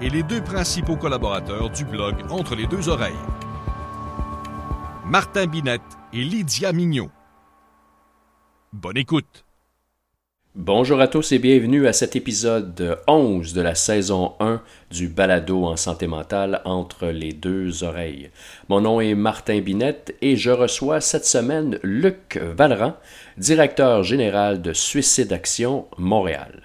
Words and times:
et 0.00 0.10
les 0.10 0.22
deux 0.22 0.42
principaux 0.42 0.96
collaborateurs 0.96 1.70
du 1.70 1.84
blog 1.84 2.16
Entre 2.30 2.54
les 2.54 2.66
deux 2.66 2.88
oreilles. 2.88 3.14
Martin 5.06 5.46
Binette 5.46 5.80
et 6.12 6.22
Lydia 6.22 6.72
Mignot. 6.72 7.10
Bonne 8.72 8.98
écoute. 8.98 9.44
Bonjour 10.54 11.00
à 11.00 11.08
tous 11.08 11.32
et 11.32 11.38
bienvenue 11.38 11.86
à 11.86 11.92
cet 11.92 12.16
épisode 12.16 12.98
11 13.06 13.52
de 13.52 13.60
la 13.60 13.74
saison 13.74 14.32
1 14.40 14.62
du 14.90 15.08
balado 15.08 15.64
en 15.64 15.76
santé 15.76 16.06
mentale 16.06 16.62
entre 16.64 17.08
les 17.08 17.32
deux 17.32 17.84
oreilles. 17.84 18.30
Mon 18.68 18.80
nom 18.80 19.00
est 19.00 19.14
Martin 19.14 19.60
Binette 19.60 20.16
et 20.22 20.36
je 20.36 20.50
reçois 20.50 21.02
cette 21.02 21.26
semaine 21.26 21.78
Luc 21.82 22.38
Valran, 22.42 22.96
directeur 23.36 24.02
général 24.02 24.62
de 24.62 24.72
Suicide 24.72 25.32
Action 25.32 25.86
Montréal. 25.98 26.62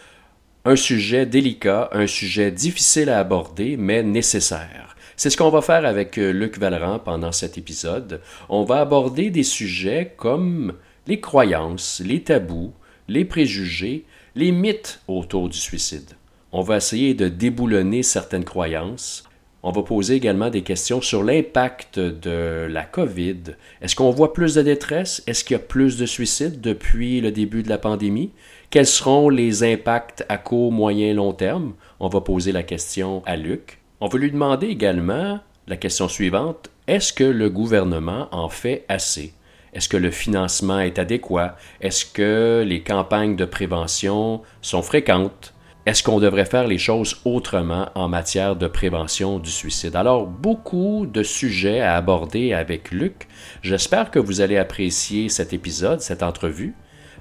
Un 0.64 0.76
sujet 0.76 1.26
délicat, 1.26 1.90
un 1.92 2.06
sujet 2.06 2.52
difficile 2.52 3.10
à 3.10 3.18
aborder, 3.18 3.78
mais 3.78 4.04
nécessaire. 4.04 4.96
C'est 5.16 5.32
ce 5.32 5.38
qu'on 5.38 5.50
va 5.50 5.64
faire 5.64 5.88
avec 5.88 6.20
euh, 6.20 6.32
Luc 6.32 6.60
Valran 6.60 7.00
pendant 7.00 7.32
cet 7.32 7.58
épisode. 7.58 8.22
On 8.48 8.64
va 8.64 8.80
aborder 8.82 9.32
des 9.32 9.42
sujets 9.42 10.14
comme 10.18 10.74
les 11.08 11.20
croyances, 11.20 12.00
les 12.06 12.22
tabous, 12.22 12.74
les 13.08 13.26
préjugés, 13.26 14.06
les 14.36 14.52
mythes 14.52 15.02
autour 15.08 15.50
du 15.50 15.58
suicide. 15.58 16.12
On 16.52 16.62
va 16.62 16.78
essayer 16.78 17.16
de 17.16 17.28
déboulonner 17.28 18.04
certaines 18.04 18.46
croyances. 18.46 19.24
On 19.64 19.72
va 19.72 19.82
poser 19.82 20.14
également 20.14 20.52
des 20.52 20.62
questions 20.62 21.02
sur 21.02 21.24
l'impact 21.24 21.98
de 21.98 22.68
la 22.70 22.84
COVID. 22.84 23.56
Est-ce 23.82 23.96
qu'on 23.96 24.12
voit 24.12 24.34
plus 24.34 24.54
de 24.54 24.62
détresse? 24.62 25.24
Est-ce 25.26 25.44
qu'il 25.44 25.56
y 25.56 25.60
a 25.60 25.64
plus 25.64 25.98
de 25.98 26.06
suicides 26.06 26.62
depuis 26.62 27.20
le 27.20 27.32
début 27.32 27.64
de 27.64 27.70
la 27.70 27.80
pandémie? 27.80 28.32
Quels 28.72 28.88
seront 28.88 29.28
les 29.28 29.66
impacts 29.66 30.24
à 30.30 30.38
court, 30.38 30.72
moyen, 30.72 31.14
long 31.14 31.34
terme? 31.34 31.74
On 32.00 32.08
va 32.08 32.22
poser 32.22 32.54
la 32.54 32.64
question 32.64 33.22
à 33.26 33.36
Luc. 33.36 33.82
On 34.00 34.08
va 34.08 34.18
lui 34.18 34.32
demander 34.32 34.68
également 34.68 35.42
la 35.68 35.76
question 35.76 36.08
suivante. 36.08 36.70
Est-ce 36.88 37.12
que 37.12 37.26
le 37.26 37.50
gouvernement 37.50 38.30
en 38.32 38.48
fait 38.48 38.86
assez? 38.88 39.34
Est-ce 39.74 39.90
que 39.90 39.98
le 39.98 40.10
financement 40.10 40.80
est 40.80 41.00
adéquat? 41.00 41.58
Est-ce 41.82 42.06
que 42.06 42.64
les 42.66 42.82
campagnes 42.82 43.36
de 43.36 43.44
prévention 43.44 44.42
sont 44.62 44.82
fréquentes? 44.82 45.54
Est-ce 45.86 46.02
qu'on 46.02 46.22
devrait 46.22 46.46
faire 46.46 46.68
les 46.68 46.78
choses 46.78 47.20
autrement 47.26 47.90
en 47.94 48.08
matière 48.08 48.56
de 48.56 48.68
prévention 48.68 49.40
du 49.40 49.50
suicide? 49.50 49.98
Alors, 49.98 50.28
beaucoup 50.28 51.08
de 51.08 51.24
sujets 51.24 51.82
à 51.82 51.98
aborder 51.98 52.54
avec 52.54 52.92
Luc. 52.92 53.28
J'espère 53.64 54.12
que 54.12 54.20
vous 54.20 54.40
allez 54.40 54.56
apprécier 54.56 55.28
cet 55.28 55.52
épisode, 55.52 56.00
cette 56.00 56.24
entrevue. 56.24 56.74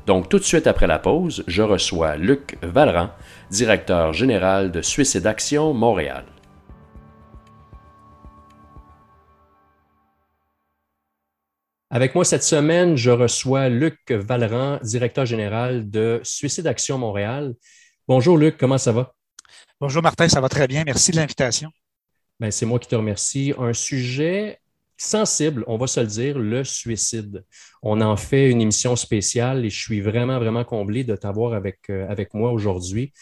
Donc, 0.06 0.29
tout 0.29 0.39
de 0.39 0.45
suite 0.45 0.67
après 0.67 0.87
la 0.87 0.98
pause, 0.98 1.45
je 1.47 1.62
reçois 1.62 2.17
Luc 2.17 2.56
Valran, 2.62 3.11
directeur 3.51 4.12
général 4.12 4.73
de 4.73 4.83
Suicide 4.83 5.27
Action 5.27 5.75
Montréal. 5.75 6.25
Avec 11.91 12.15
moi 12.15 12.25
cette 12.25 12.45
semaine, 12.45 12.97
je 12.97 13.11
reçois 13.11 13.69
Luc 13.69 13.98
Valran, 14.11 14.78
directeur 14.83 15.27
général 15.27 15.91
de 15.91 16.21
Suicide 16.22 16.69
Action 16.69 16.99
Montréal. 16.99 17.55
Bonjour 18.06 18.38
Luc, 18.38 18.56
comment 18.56 18.78
ça 18.78 18.93
va? 18.93 19.12
Bonjour 19.81 20.00
Martin, 20.00 20.28
ça 20.28 20.41
va 20.41 20.49
très 20.49 20.69
bien. 20.69 20.84
Merci 20.87 21.11
de 21.11 21.17
l'invitation. 21.17 21.71
Ben, 22.38 22.53
c'est 22.53 22.65
moi 22.65 22.78
qui 22.78 22.88
te 22.88 22.94
remercie. 22.94 23.53
Un 23.59 23.72
sujet 23.72 24.59
sensible, 25.00 25.65
on 25.66 25.78
va 25.78 25.87
se 25.87 26.00
le 26.00 26.06
dire, 26.06 26.38
le 26.38 26.62
suicide. 26.62 27.44
On 27.83 28.00
en 28.00 28.16
fait 28.16 28.50
une 28.50 28.61
émission 28.61 28.97
spéciale 28.97 29.65
et 29.65 29.71
je 29.71 29.81
suis 29.81 30.00
vraiment, 30.00 30.38
vraiment 30.38 30.65
comblé 30.65 31.05
de 31.05 31.16
t'avoir 31.16 31.55
avec, 31.55 31.78
euh, 31.88 32.06
avec 32.09 32.34
moi 32.34 32.53
aujourd'hui. 32.53 33.12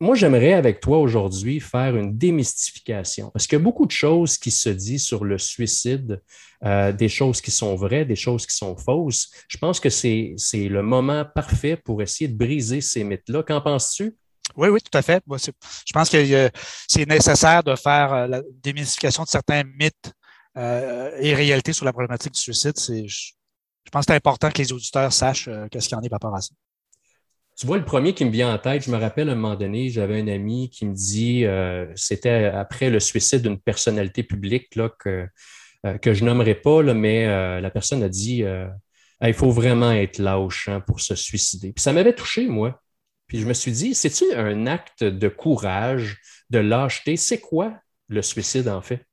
Moi, 0.00 0.16
j'aimerais 0.16 0.54
avec 0.54 0.80
toi 0.80 0.98
aujourd'hui 0.98 1.60
faire 1.60 1.96
une 1.96 2.18
démystification 2.18 3.30
parce 3.30 3.46
qu'il 3.46 3.56
y 3.56 3.60
a 3.60 3.64
beaucoup 3.64 3.86
de 3.86 3.92
choses 3.92 4.36
qui 4.36 4.50
se 4.50 4.68
disent 4.68 5.04
sur 5.04 5.24
le 5.24 5.38
suicide, 5.38 6.20
euh, 6.64 6.92
des 6.92 7.08
choses 7.08 7.40
qui 7.40 7.52
sont 7.52 7.76
vraies, 7.76 8.04
des 8.04 8.16
choses 8.16 8.44
qui 8.44 8.56
sont 8.56 8.76
fausses. 8.76 9.30
Je 9.48 9.56
pense 9.56 9.78
que 9.78 9.88
c'est 9.88 10.34
le 10.54 10.82
moment 10.82 11.24
parfait 11.24 11.76
pour 11.76 12.02
essayer 12.02 12.26
de 12.26 12.36
briser 12.36 12.80
ces 12.80 13.04
mythes-là. 13.04 13.44
Qu'en 13.44 13.60
penses-tu? 13.60 14.16
Oui, 14.56 14.68
oui, 14.68 14.80
tout 14.80 14.98
à 14.98 15.02
fait. 15.02 15.22
Je 15.26 15.92
pense 15.92 16.10
que 16.10 16.50
c'est 16.88 17.08
nécessaire 17.08 17.62
de 17.62 17.76
faire 17.76 18.12
euh, 18.12 18.26
la 18.26 18.42
démystification 18.62 19.22
de 19.22 19.28
certains 19.28 19.62
mythes 19.62 20.12
euh, 20.56 21.10
et 21.18 21.34
réalité 21.34 21.72
sur 21.72 21.84
la 21.84 21.92
problématique 21.92 22.32
du 22.32 22.40
suicide. 22.40 22.76
C'est, 22.76 23.06
je, 23.06 23.32
pense 23.90 24.06
que 24.06 24.12
c'est 24.12 24.16
important 24.16 24.50
que 24.50 24.58
les 24.58 24.72
auditeurs 24.72 25.12
sachent 25.12 25.48
euh, 25.48 25.66
qu'est-ce 25.70 25.88
qu'il 25.88 25.96
y 25.96 26.00
en 26.00 26.02
est 26.02 26.08
par 26.08 26.20
rapport 26.20 26.36
à 26.36 26.40
ça. 26.40 26.54
Tu 27.56 27.66
vois, 27.66 27.78
le 27.78 27.84
premier 27.84 28.14
qui 28.14 28.24
me 28.24 28.30
vient 28.30 28.52
en 28.52 28.58
tête, 28.58 28.84
je 28.84 28.90
me 28.90 28.96
rappelle 28.96 29.28
à 29.28 29.32
un 29.32 29.36
moment 29.36 29.54
donné, 29.54 29.88
j'avais 29.88 30.20
un 30.20 30.26
ami 30.26 30.70
qui 30.70 30.86
me 30.86 30.94
dit, 30.94 31.44
euh, 31.44 31.86
c'était 31.94 32.46
après 32.46 32.90
le 32.90 32.98
suicide 32.98 33.42
d'une 33.42 33.60
personnalité 33.60 34.24
publique 34.24 34.74
là, 34.74 34.90
que, 34.98 35.28
que 36.02 36.14
je 36.14 36.24
nommerai 36.24 36.56
pas, 36.56 36.82
là, 36.82 36.94
mais 36.94 37.26
la 37.60 37.70
personne 37.70 38.02
a 38.02 38.08
dit 38.08 38.44
il 39.22 39.34
faut 39.34 39.50
vraiment 39.50 39.92
être 39.92 40.18
lâche 40.18 40.68
hein, 40.68 40.80
pour 40.80 41.00
se 41.00 41.14
suicider. 41.14 41.72
Puis 41.72 41.82
ça 41.82 41.92
m'avait 41.92 42.14
touché, 42.14 42.48
moi. 42.48 42.80
Puis 43.26 43.38
je 43.38 43.46
me 43.46 43.54
suis 43.54 43.72
dit, 43.72 43.94
c'est-tu 43.94 44.24
un 44.34 44.66
acte 44.66 45.04
de 45.04 45.28
courage, 45.28 46.18
de 46.50 46.58
lâcheté? 46.58 47.16
C'est 47.16 47.40
quoi 47.40 47.74
le 48.08 48.22
suicide, 48.22 48.68
en 48.68 48.82
fait? 48.82 49.04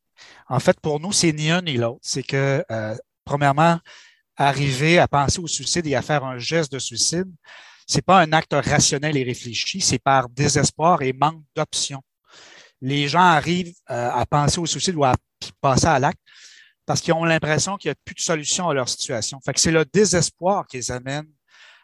En 0.47 0.59
fait, 0.59 0.79
pour 0.81 0.99
nous, 0.99 1.11
c'est 1.11 1.31
ni 1.33 1.49
un 1.49 1.61
ni 1.61 1.77
l'autre. 1.77 1.99
C'est 2.01 2.23
que, 2.23 2.63
euh, 2.71 2.95
premièrement, 3.25 3.79
arriver 4.35 4.99
à 4.99 5.07
penser 5.07 5.39
au 5.39 5.47
suicide 5.47 5.85
et 5.87 5.95
à 5.95 6.01
faire 6.01 6.23
un 6.23 6.37
geste 6.37 6.71
de 6.71 6.79
suicide, 6.79 7.31
c'est 7.87 8.01
pas 8.01 8.21
un 8.21 8.31
acte 8.33 8.53
rationnel 8.53 9.17
et 9.17 9.23
réfléchi, 9.23 9.81
c'est 9.81 9.99
par 9.99 10.29
désespoir 10.29 11.01
et 11.01 11.13
manque 11.13 11.43
d'options. 11.55 12.01
Les 12.81 13.07
gens 13.07 13.19
arrivent 13.19 13.73
euh, 13.89 14.09
à 14.11 14.25
penser 14.25 14.59
au 14.59 14.65
suicide 14.65 14.95
ou 14.95 15.03
à 15.03 15.13
passer 15.59 15.87
à 15.87 15.99
l'acte 15.99 16.19
parce 16.85 17.01
qu'ils 17.01 17.13
ont 17.13 17.23
l'impression 17.23 17.77
qu'il 17.77 17.89
n'y 17.89 17.93
a 17.93 17.95
plus 18.03 18.15
de 18.15 18.21
solution 18.21 18.69
à 18.69 18.73
leur 18.73 18.89
situation. 18.89 19.39
C'est 19.55 19.71
le 19.71 19.85
désespoir 19.85 20.65
qui 20.67 20.77
les 20.77 20.91
amène 20.91 21.27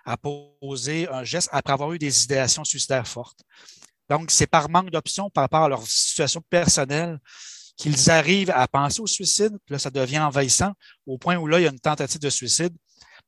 à 0.06 0.18
poser 0.18 1.08
un 1.10 1.24
geste 1.24 1.50
après 1.52 1.74
avoir 1.74 1.92
eu 1.94 2.00
des 2.00 2.24
idéations 2.24 2.64
suicidaires 2.64 3.08
fortes. 3.08 3.40
Donc, 4.10 4.32
c'est 4.32 4.48
par 4.48 4.70
manque 4.70 4.90
d'options 4.90 5.30
par 5.30 5.44
rapport 5.44 5.64
à 5.64 5.70
leur 5.70 5.86
situation 5.86 6.42
personnelle 6.50 7.20
qu'ils 7.78 8.10
arrivent 8.10 8.50
à 8.50 8.68
penser 8.68 9.02
au 9.02 9.08
suicide, 9.08 9.56
puis 9.66 9.74
là, 9.74 9.80
ça 9.80 9.92
devient 9.92 10.20
envahissant 10.20 10.74
au 11.06 11.18
point 11.18 11.38
où 11.38 11.48
là, 11.48 11.60
il 11.60 11.64
y 11.64 11.68
a 11.68 11.72
une 11.72 11.80
tentative 11.80 12.20
de 12.20 12.30
suicide 12.30 12.76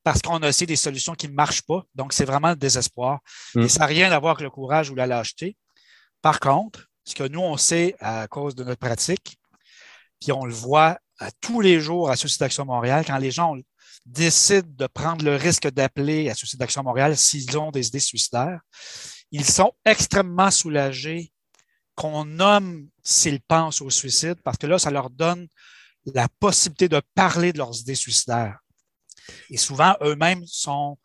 parce 0.04 0.22
qu'on 0.22 0.38
a 0.38 0.48
essayé 0.48 0.66
des 0.66 0.76
solutions 0.76 1.14
qui 1.14 1.28
ne 1.28 1.34
marchent 1.34 1.62
pas. 1.62 1.84
Donc, 1.94 2.14
c'est 2.14 2.26
vraiment 2.26 2.50
le 2.50 2.56
désespoir. 2.56 3.20
Mm. 3.54 3.62
Et 3.62 3.70
ça 3.70 3.82
n'a 3.82 3.86
rien 3.86 4.12
à 4.12 4.20
voir 4.20 4.32
avec 4.32 4.44
le 4.44 4.50
courage 4.50 4.90
ou 4.90 4.96
la 4.96 5.06
lâcheté. 5.06 5.56
Par 6.22 6.40
contre, 6.40 6.88
ce 7.06 7.14
que 7.14 7.24
nous, 7.24 7.42
on 7.42 7.58
sait 7.58 7.96
à 8.00 8.28
cause 8.28 8.56
de 8.56 8.64
notre 8.64 8.80
pratique, 8.80 9.38
puis 10.20 10.32
on 10.32 10.46
le 10.46 10.54
voit 10.54 11.00
à 11.20 11.32
tous 11.42 11.62
les 11.62 11.80
jours 11.80 12.10
à 12.10 12.16
Suicide 12.16 12.44
Action 12.44 12.66
Montréal, 12.66 13.04
quand 13.06 13.18
les 13.18 13.32
gens 13.32 13.56
décident 14.06 14.68
de 14.68 14.88
prendre 14.88 15.24
le 15.24 15.36
risque 15.36 15.70
d'appeler 15.70 16.30
à 16.30 16.36
Suicide 16.36 16.62
Action 16.62 16.84
Montréal 16.84 17.16
s'ils 17.18 17.58
ont 17.58 17.72
des 17.72 17.88
idées 17.88 18.00
suicidaires, 18.00 18.62
ils 19.32 19.46
sont 19.46 19.74
extrêmement 19.86 20.50
soulagés 20.50 21.32
qu'on 22.00 22.24
nomme 22.24 22.88
s'ils 23.04 23.42
pensent 23.42 23.82
au 23.82 23.90
suicide, 23.90 24.36
parce 24.42 24.58
que 24.58 24.68
là, 24.68 24.80
ça 24.80 24.90
leur 24.90 25.10
donne 25.10 25.50
la 26.06 26.30
possibilité 26.40 26.88
de 26.88 27.02
parler 27.14 27.52
de 27.52 27.58
leurs 27.58 27.78
idées 27.78 27.94
suicidaires. 27.94 28.60
Et 29.50 29.58
souvent, 29.58 29.98
eux-mêmes 30.02 30.46
sont, 30.48 30.98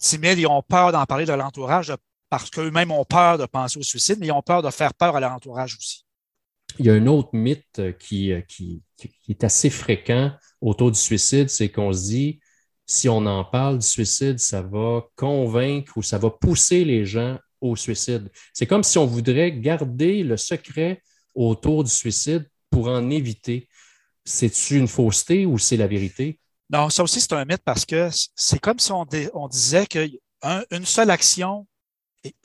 timides 0.00 0.38
et 0.38 0.46
ont 0.46 0.62
peur 0.62 0.90
d'en 0.90 1.04
parler 1.04 1.26
de 1.26 1.34
l'entourage 1.34 1.92
parce 2.30 2.48
qu'eux-mêmes 2.48 2.90
ont 2.92 3.04
peur 3.04 3.36
de 3.36 3.44
penser 3.44 3.78
au 3.78 3.82
suicide, 3.82 4.16
mais 4.20 4.28
ils 4.28 4.32
ont 4.32 4.40
peur 4.40 4.62
de 4.62 4.70
faire 4.70 4.94
peur 4.94 5.16
à 5.16 5.20
leur 5.20 5.32
entourage 5.32 5.76
aussi. 5.76 6.06
Il 6.78 6.86
y 6.86 6.90
a 6.90 6.94
un 6.94 7.06
autre 7.06 7.30
mythe 7.34 7.98
qui, 7.98 8.32
qui, 8.48 8.82
qui 8.96 9.12
est 9.28 9.44
assez 9.44 9.68
fréquent 9.68 10.32
autour 10.62 10.92
du 10.92 10.98
suicide, 10.98 11.50
c'est 11.50 11.68
qu'on 11.68 11.92
se 11.92 12.04
dit, 12.04 12.40
si 12.86 13.06
on 13.10 13.26
en 13.26 13.44
parle 13.44 13.80
du 13.80 13.86
suicide, 13.86 14.38
ça 14.38 14.62
va 14.62 15.02
convaincre 15.14 15.92
ou 15.98 16.02
ça 16.02 16.16
va 16.16 16.30
pousser 16.30 16.86
les 16.86 17.04
gens 17.04 17.36
au 17.60 17.76
suicide. 17.76 18.30
C'est 18.52 18.66
comme 18.66 18.82
si 18.82 18.98
on 18.98 19.06
voudrait 19.06 19.52
garder 19.52 20.22
le 20.22 20.36
secret 20.36 21.02
autour 21.34 21.84
du 21.84 21.90
suicide 21.90 22.48
pour 22.70 22.88
en 22.88 23.10
éviter. 23.10 23.68
C'est-tu 24.24 24.76
une 24.76 24.88
fausseté 24.88 25.46
ou 25.46 25.58
c'est 25.58 25.76
la 25.76 25.86
vérité? 25.86 26.38
Non, 26.70 26.88
ça 26.88 27.02
aussi, 27.02 27.20
c'est 27.20 27.32
un 27.32 27.44
mythe 27.44 27.62
parce 27.64 27.84
que 27.84 28.10
c'est 28.36 28.60
comme 28.60 28.78
si 28.78 28.92
on, 28.92 29.04
disait 29.48 29.86
qu'une 29.86 30.84
seule 30.84 31.10
action 31.10 31.66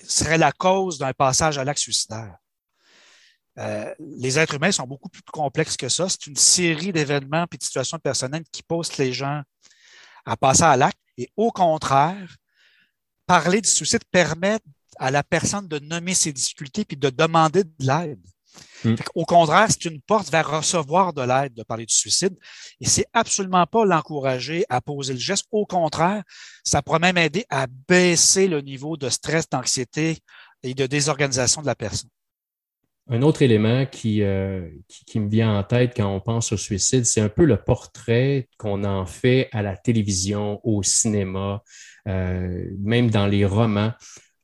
serait 0.03 0.37
la 0.37 0.51
cause 0.51 0.97
d'un 0.97 1.13
passage 1.13 1.57
à 1.57 1.63
l'acte 1.63 1.79
suicidaire. 1.79 2.37
euh, 3.59 3.93
les 3.99 4.39
êtres 4.39 4.55
humains 4.55 4.71
sont 4.71 4.87
beaucoup 4.87 5.09
plus 5.09 5.21
complexes 5.31 5.77
que 5.77 5.89
ça. 5.89 6.09
C'est 6.09 6.27
une 6.27 6.35
série 6.35 6.91
d'événements 6.91 7.45
et 7.51 7.57
de 7.57 7.63
situations 7.63 7.99
personnelles 7.99 8.43
qui 8.51 8.63
poussent 8.63 8.97
les 8.97 9.13
gens 9.13 9.43
à 10.25 10.35
passer 10.35 10.63
à 10.63 10.75
l'acte. 10.75 10.99
Et 11.17 11.29
au 11.37 11.51
contraire, 11.51 12.35
parler 13.25 13.61
du 13.61 13.69
suicide 13.69 14.03
permet 14.11 14.59
à 14.99 15.11
la 15.11 15.23
personne 15.23 15.67
de 15.67 15.79
nommer 15.79 16.13
ses 16.13 16.33
difficultés 16.33 16.85
puis 16.85 16.97
de 16.97 17.09
demander 17.09 17.63
de 17.63 17.73
l'aide. 17.79 18.19
Mm. 18.83 18.95
Au 19.15 19.25
contraire, 19.25 19.67
c'est 19.69 19.85
une 19.85 20.01
porte 20.01 20.29
vers 20.31 20.49
recevoir 20.49 21.13
de 21.13 21.21
l'aide 21.21 21.53
de 21.53 21.63
parler 21.63 21.85
du 21.85 21.93
suicide. 21.93 22.35
Et 22.79 22.85
c'est 22.85 23.05
absolument 23.13 23.65
pas 23.65 23.85
l'encourager 23.85 24.65
à 24.69 24.81
poser 24.81 25.13
le 25.13 25.19
geste. 25.19 25.45
Au 25.51 25.65
contraire, 25.65 26.23
ça 26.63 26.81
pourrait 26.81 26.99
même 26.99 27.17
aider 27.17 27.45
à 27.49 27.67
baisser 27.87 28.47
le 28.47 28.61
niveau 28.61 28.97
de 28.97 29.09
stress, 29.09 29.49
d'anxiété 29.49 30.17
et 30.63 30.73
de 30.73 30.85
désorganisation 30.85 31.61
de 31.61 31.67
la 31.67 31.75
personne. 31.75 32.09
Un 33.07 33.21
autre 33.21 33.43
élément 33.43 33.85
qui, 33.85 34.23
euh, 34.23 34.67
qui, 35.05 35.19
me 35.19 35.29
vient 35.29 35.59
en 35.59 35.63
tête 35.63 35.93
quand 35.95 36.11
on 36.11 36.19
pense 36.19 36.51
au 36.51 36.57
suicide, 36.57 37.05
c'est 37.05 37.21
un 37.21 37.29
peu 37.29 37.45
le 37.45 37.57
portrait 37.57 38.49
qu'on 38.57 38.83
en 38.83 39.05
fait 39.05 39.47
à 39.51 39.61
la 39.61 39.77
télévision, 39.77 40.59
au 40.63 40.81
cinéma, 40.81 41.61
euh, 42.07 42.65
même 42.79 43.11
dans 43.11 43.27
les 43.27 43.45
romans. 43.45 43.93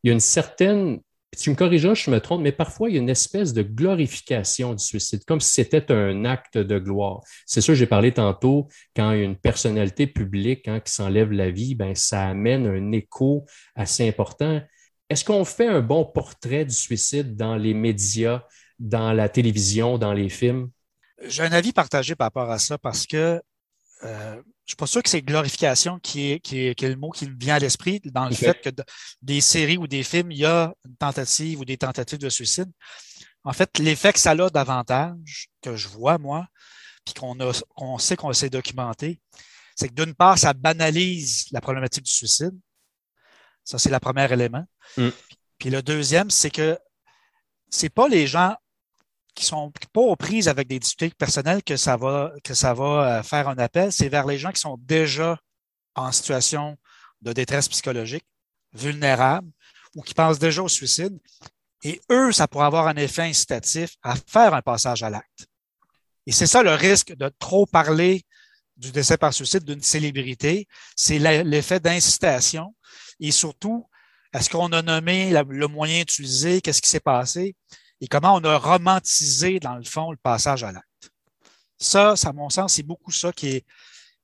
Il 0.04 0.08
y 0.08 0.10
a 0.12 0.14
une 0.14 0.20
certaine 0.20 1.00
tu 1.38 1.50
me 1.50 1.56
corrigeras, 1.56 1.94
je 1.94 2.12
me 2.12 2.20
trompe, 2.20 2.42
mais 2.42 2.52
parfois, 2.52 2.90
il 2.90 2.96
y 2.96 2.98
a 2.98 3.02
une 3.02 3.10
espèce 3.10 3.54
de 3.54 3.62
glorification 3.62 4.74
du 4.74 4.84
suicide, 4.84 5.24
comme 5.26 5.40
si 5.40 5.52
c'était 5.52 5.92
un 5.92 6.26
acte 6.26 6.58
de 6.58 6.78
gloire. 6.78 7.22
C'est 7.46 7.62
sûr, 7.62 7.74
j'ai 7.74 7.88
parlé 7.88 8.12
tantôt, 8.12 8.68
quand 8.96 9.14
une 9.14 9.38
personnalité 9.38 10.08
publique 10.08 10.68
hein, 10.68 10.82
qui 10.82 10.92
s'enlève 10.92 11.32
la 11.32 11.50
vie, 11.50 11.74
ben, 11.76 11.96
ça 11.96 12.28
amène 12.28 12.68
un 12.68 12.92
écho 12.92 13.46
assez 13.76 14.08
important. 14.08 14.62
Est-ce 15.10 15.24
qu'on 15.24 15.46
fait 15.46 15.68
un 15.68 15.82
bon 15.82 16.06
portrait 16.06 16.66
du 16.66 16.76
suicide 16.76 17.36
dans 17.36 17.56
les 17.56 17.74
médias, 17.74 18.44
dans 18.80 19.14
la 19.14 19.30
télévision, 19.30 19.98
dans 19.98 20.14
les 20.14 20.30
films? 20.30 20.70
J'ai 21.24 21.44
un 21.44 21.52
avis 21.52 21.72
partagé 21.72 22.16
par 22.16 22.26
rapport 22.26 22.52
à 22.52 22.60
ça 22.60 22.78
parce 22.78 23.06
que 23.06 23.42
euh, 24.04 24.42
je 24.72 24.76
ne 24.76 24.78
suis 24.78 24.84
pas 24.86 24.88
sûr 24.88 25.04
que 25.04 25.10
c'est 25.10 25.22
glorification 25.22 26.00
qui 26.00 26.32
est, 26.32 26.40
qui, 26.40 26.68
est, 26.68 26.82
le 26.82 26.96
mot 26.96 27.10
qui 27.10 27.28
me 27.28 27.38
vient 27.38 27.56
à 27.56 27.60
l'esprit 27.60 28.00
dans 28.06 28.30
le 28.30 28.34
fait 28.34 28.62
que 28.62 28.70
des 29.22 29.42
séries 29.42 29.78
ou 29.78 29.86
des 29.86 30.02
films, 30.02 30.32
il 30.32 30.38
y 30.38 30.46
a 30.46 30.74
une 30.88 30.96
tentative 30.96 31.60
ou 31.60 31.66
des 31.66 31.76
tentatives 31.76 32.20
de 32.20 32.30
suicide. 32.30 32.72
En 33.44 33.52
fait, 33.52 33.80
l'effet 33.80 34.14
que 34.14 34.20
ça 34.20 34.32
a 34.32 34.50
davantage, 34.50 35.50
que 35.62 35.76
je 35.76 35.90
vois, 35.90 36.18
moi, 36.18 36.48
puis 37.04 37.14
qu'on 37.14 37.98
sait 38.00 38.16
qu'on 38.16 38.32
s'est 38.32 38.50
documenté, 38.50 39.20
c'est 39.76 39.90
que 39.90 39.94
d'une 39.94 40.16
part, 40.16 40.38
ça 40.38 40.54
banalise 40.54 41.48
la 41.52 41.60
problématique 41.60 42.06
du 42.06 42.14
suicide. 42.14 42.58
Ça, 43.66 43.78
c'est 43.78 43.90
le 43.90 44.00
premier 44.00 44.32
élément. 44.32 44.64
Mm. 44.96 45.10
Puis 45.58 45.70
le 45.70 45.82
deuxième, 45.82 46.30
c'est 46.30 46.50
que 46.50 46.80
c'est 47.70 47.90
pas 47.90 48.08
les 48.08 48.26
gens 48.26 48.56
qui 49.34 49.46
sont 49.46 49.72
pas 49.94 50.02
aux 50.02 50.16
prises 50.16 50.48
avec 50.48 50.68
des 50.68 50.80
difficultés 50.80 51.16
personnelles 51.16 51.64
que 51.64 51.78
ça 51.78 51.98
va, 51.98 52.32
que 52.44 52.54
ça 52.54 52.74
va 52.74 53.20
euh, 53.20 53.24
faire 53.24 53.48
un 53.48 53.58
appel, 53.58 53.92
c'est 53.92 54.10
vers 54.10 54.26
les 54.26 54.38
gens 54.38 54.52
qui 54.52 54.60
sont 54.60 54.78
déjà 54.82 55.40
en 55.96 56.12
situation 56.12 56.78
de 57.22 57.34
détresse 57.34 57.68
psychologique, 57.70 58.26
vulnérables 58.74 59.50
ou 59.96 60.02
qui 60.02 60.14
pensent 60.14 60.40
déjà 60.40 60.62
au 60.62 60.70
suicide. 60.70 61.18
Et 61.84 62.00
eux, 62.12 62.32
ça 62.32 62.48
pourrait 62.48 62.66
avoir 62.66 62.88
un 62.88 62.96
effet 62.96 63.24
incitatif 63.24 63.96
à 64.04 64.16
faire 64.16 64.54
un 64.54 64.62
passage 64.62 65.04
à 65.04 65.10
l'acte. 65.10 65.48
Et 66.26 66.32
c'est 66.32 66.48
ça 66.48 66.64
le 66.64 66.74
risque 66.74 67.16
de 67.16 67.30
trop 67.40 67.66
parler 67.66 68.24
du 68.78 68.92
décès 68.92 69.18
par 69.18 69.34
suicide 69.34 69.64
d'une 69.64 69.82
célébrité, 69.82 70.68
c'est 70.96 71.20
l'effet 71.20 71.80
d'incitation 71.80 72.76
et 73.20 73.32
surtout, 73.32 73.88
est-ce 74.34 74.50
qu'on 74.50 74.72
a 74.72 74.82
nommé 74.82 75.32
le 75.32 75.68
moyen 75.68 76.02
utilisé, 76.02 76.62
qu'est-ce 76.62 76.82
qui 76.82 76.90
s'est 76.90 77.00
passé? 77.00 77.56
Et 78.02 78.08
comment 78.08 78.36
on 78.36 78.44
a 78.44 78.58
romantisé, 78.58 79.60
dans 79.60 79.76
le 79.76 79.84
fond, 79.84 80.12
le 80.12 80.18
passage 80.18 80.64
à 80.64 80.72
l'acte. 80.72 81.12
Ça, 81.78 82.16
à 82.24 82.34
mon 82.34 82.50
sens, 82.50 82.74
c'est 82.74 82.84
beaucoup 82.84 83.12
ça 83.12 83.32
qui 83.32 83.64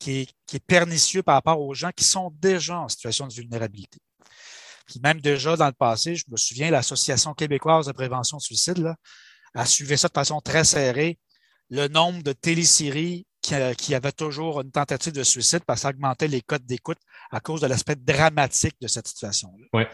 est, 0.07 0.31
pernicieux 0.67 1.23
par 1.23 1.35
rapport 1.35 1.61
aux 1.61 1.73
gens 1.73 1.91
qui 1.95 2.03
sont 2.03 2.31
déjà 2.39 2.79
en 2.79 2.89
situation 2.89 3.27
de 3.27 3.33
vulnérabilité. 3.33 3.99
Puis 4.87 4.99
même 5.01 5.21
déjà 5.21 5.55
dans 5.55 5.67
le 5.67 5.73
passé, 5.73 6.15
je 6.15 6.23
me 6.29 6.37
souviens, 6.37 6.71
l'Association 6.71 7.33
québécoise 7.33 7.87
de 7.87 7.91
prévention 7.91 8.37
du 8.37 8.45
suicide 8.45 8.77
là, 8.79 8.95
a 9.53 9.65
suivi 9.65 9.97
ça 9.97 10.07
de 10.07 10.13
façon 10.13 10.41
très 10.41 10.63
serrée. 10.63 11.19
Le 11.69 11.87
nombre 11.87 12.23
de 12.23 12.31
téléséries 12.31 13.27
qui, 13.41 13.55
qui 13.77 13.95
avaient 13.95 14.11
toujours 14.11 14.61
une 14.61 14.71
tentative 14.71 15.13
de 15.13 15.23
suicide 15.23 15.63
parce 15.65 15.83
que 15.83 16.25
les 16.25 16.41
codes 16.41 16.65
d'écoute 16.65 16.99
à 17.31 17.41
cause 17.41 17.61
de 17.61 17.67
l'aspect 17.67 17.95
dramatique 17.95 18.75
de 18.79 18.87
cette 18.87 19.07
situation-là. 19.07 19.65
Ouais 19.73 19.89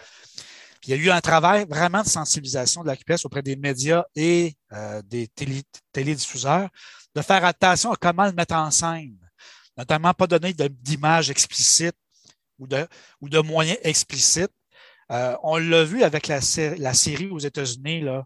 il 0.85 0.89
y 0.89 0.93
a 0.93 0.97
eu 0.97 1.09
un 1.09 1.21
travail 1.21 1.65
vraiment 1.67 2.01
de 2.01 2.07
sensibilisation 2.07 2.81
de 2.81 2.87
la 2.87 2.97
QPS 2.97 3.25
auprès 3.25 3.41
des 3.41 3.55
médias 3.55 4.03
et 4.15 4.55
euh, 4.73 5.01
des 5.03 5.29
télédiffuseurs 5.91 6.69
de 7.15 7.21
faire 7.21 7.45
attention 7.45 7.91
à 7.91 7.95
comment 7.95 8.25
le 8.25 8.33
mettre 8.33 8.55
en 8.55 8.71
scène, 8.71 9.17
notamment 9.77 10.13
pas 10.13 10.27
donner 10.27 10.53
d'images 10.53 11.29
explicites 11.29 11.95
ou 12.59 12.67
de, 12.67 13.39
moyens 13.39 13.77
explicites. 13.83 14.51
Euh, 15.11 15.35
on 15.43 15.57
l'a 15.57 15.83
vu 15.83 16.03
avec 16.03 16.27
la, 16.27 16.39
la 16.77 16.93
série 16.93 17.29
aux 17.29 17.39
États-Unis, 17.39 18.01
là. 18.01 18.25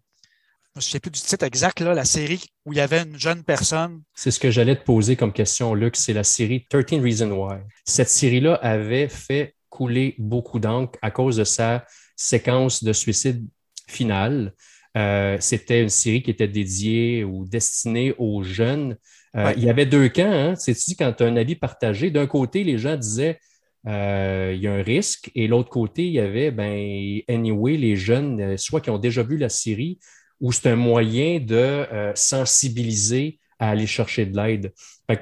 Je 0.76 0.80
ne 0.80 0.92
sais 0.92 1.00
plus 1.00 1.10
du 1.10 1.20
titre 1.20 1.44
exact, 1.44 1.80
là, 1.80 1.96
la 1.96 2.06
série 2.06 2.44
où 2.64 2.72
il 2.72 2.76
y 2.76 2.82
avait 2.82 3.02
une 3.02 3.18
jeune 3.18 3.44
personne. 3.44 4.04
C'est 4.14 4.30
ce 4.30 4.40
que 4.40 4.52
j'allais 4.52 4.76
te 4.76 4.84
poser 4.84 5.16
comme 5.16 5.34
question, 5.34 5.74
Luc. 5.74 5.96
C'est 5.96 6.14
la 6.14 6.24
série 6.24 6.68
13 6.70 7.02
Reasons 7.02 7.32
Why. 7.32 7.62
Cette 7.84 8.10
série-là 8.10 8.54
avait 8.62 9.10
fait 9.10 9.56
couler 9.70 10.14
beaucoup 10.20 10.60
d'encre 10.60 11.00
à 11.02 11.10
cause 11.10 11.38
de 11.38 11.44
sa 11.44 11.84
séquence 12.18 12.84
de 12.84 12.92
suicide 12.92 13.48
finale. 13.88 14.54
Euh, 14.98 15.38
c'était 15.40 15.82
une 15.82 15.90
série 15.90 16.24
qui 16.24 16.32
était 16.32 16.48
dédiée 16.48 17.24
ou 17.24 17.46
destinée 17.46 18.14
aux 18.18 18.44
jeunes. 18.44 18.98
Euh, 19.36 19.54
il 19.56 19.64
y 19.64 19.70
avait 19.70 19.86
deux 19.86 20.10
camps. 20.10 20.32
Hein? 20.32 20.56
C'est-tu 20.56 20.96
quand 20.96 21.14
tu 21.14 21.24
as 21.24 21.28
un 21.28 21.38
avis 21.38 21.56
partagé? 21.56 22.10
D'un 22.10 22.28
côté, 22.28 22.64
les 22.64 22.78
gens 22.78 22.98
disaient 22.98 23.40
euh, 23.88 24.52
il 24.56 24.62
y 24.62 24.68
a 24.68 24.74
un 24.74 24.82
risque, 24.82 25.32
et 25.36 25.48
l'autre 25.48 25.70
côté, 25.70 26.08
il 26.08 26.14
y 26.14 26.20
avait, 26.20 26.52
ben, 26.52 27.22
anyway, 27.30 27.78
les 27.78 27.96
jeunes, 27.96 28.58
soit 28.58 28.82
qui 28.82 28.90
ont 28.90 28.98
déjà 28.98 29.24
vu 29.24 29.38
la 29.38 29.50
série, 29.50 30.00
ou 30.42 30.52
c'est 30.52 30.70
un 30.70 30.76
moyen 30.76 31.40
de 31.40 31.86
sensibiliser 32.14 33.40
à 33.60 33.70
aller 33.70 33.88
chercher 33.88 34.26
de 34.26 34.36
l'aide. 34.36 34.74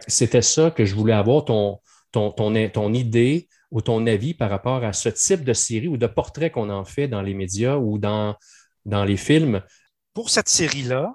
C'était 0.07 0.41
ça 0.41 0.71
que 0.71 0.83
je 0.83 0.95
voulais 0.95 1.13
avoir, 1.13 1.45
ton, 1.45 1.79
ton, 2.11 2.31
ton, 2.31 2.69
ton 2.69 2.93
idée 2.93 3.47
ou 3.71 3.81
ton 3.81 4.05
avis 4.07 4.33
par 4.33 4.49
rapport 4.49 4.83
à 4.83 4.93
ce 4.93 5.09
type 5.09 5.43
de 5.43 5.53
série 5.53 5.87
ou 5.87 5.97
de 5.97 6.07
portrait 6.07 6.51
qu'on 6.51 6.69
en 6.69 6.85
fait 6.85 7.07
dans 7.07 7.21
les 7.21 7.33
médias 7.33 7.75
ou 7.75 7.97
dans, 7.97 8.35
dans 8.85 9.03
les 9.03 9.17
films? 9.17 9.61
Pour 10.13 10.29
cette 10.29 10.49
série-là, 10.49 11.13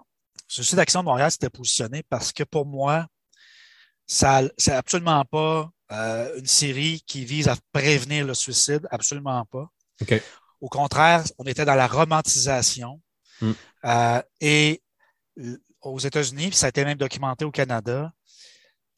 Suicide 0.49 0.77
d'Action 0.77 1.01
de 1.01 1.05
Montréal 1.05 1.31
s'était 1.31 1.51
positionné 1.51 2.03
parce 2.09 2.33
que 2.33 2.43
pour 2.43 2.67
moi, 2.67 3.07
ça 4.07 4.43
c'est 4.59 4.73
absolument 4.73 5.25
pas 5.25 5.71
euh, 5.93 6.39
une 6.39 6.47
série 6.47 7.03
qui 7.07 7.25
vise 7.25 7.49
à 7.49 7.57
prévenir 7.73 8.27
le 8.27 8.35
suicide, 8.35 8.87
absolument 8.91 9.45
pas. 9.47 9.71
Au 10.61 10.69
contraire, 10.69 11.25
on 11.39 11.45
était 11.45 11.65
dans 11.65 11.75
la 11.75 11.87
romantisation. 11.87 13.01
Hmm. 13.41 13.53
Euh, 13.85 14.23
et 14.41 14.83
aux 15.83 15.99
États-Unis, 15.99 16.53
ça 16.53 16.67
a 16.67 16.69
été 16.69 16.85
même 16.85 16.99
documenté 16.99 17.45
au 17.45 17.51
Canada, 17.51 18.13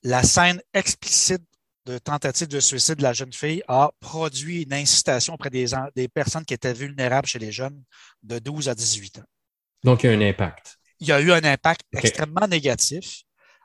la 0.02 0.22
scène 0.22 0.60
explicite 0.74 1.42
de 1.86 1.98
tentative 1.98 2.48
de 2.48 2.60
suicide 2.60 2.96
de 2.96 3.02
la 3.02 3.12
jeune 3.12 3.32
fille 3.32 3.62
a 3.68 3.90
produit 4.00 4.62
une 4.62 4.72
incitation 4.72 5.34
auprès 5.34 5.50
des, 5.50 5.66
des 5.96 6.08
personnes 6.08 6.44
qui 6.44 6.54
étaient 6.54 6.72
vulnérables 6.72 7.26
chez 7.26 7.38
les 7.38 7.52
jeunes 7.52 7.82
de 8.22 8.38
12 8.38 8.68
à 8.68 8.74
18 8.74 9.18
ans. 9.18 9.24
Donc, 9.82 10.04
il 10.04 10.10
y 10.10 10.14
a 10.14 10.16
un 10.16 10.20
impact. 10.20 10.78
Il 11.00 11.08
y 11.08 11.12
a 11.12 11.20
eu 11.20 11.32
un 11.32 11.42
impact 11.42 11.82
extrêmement 11.92 12.46
négatif 12.46 13.22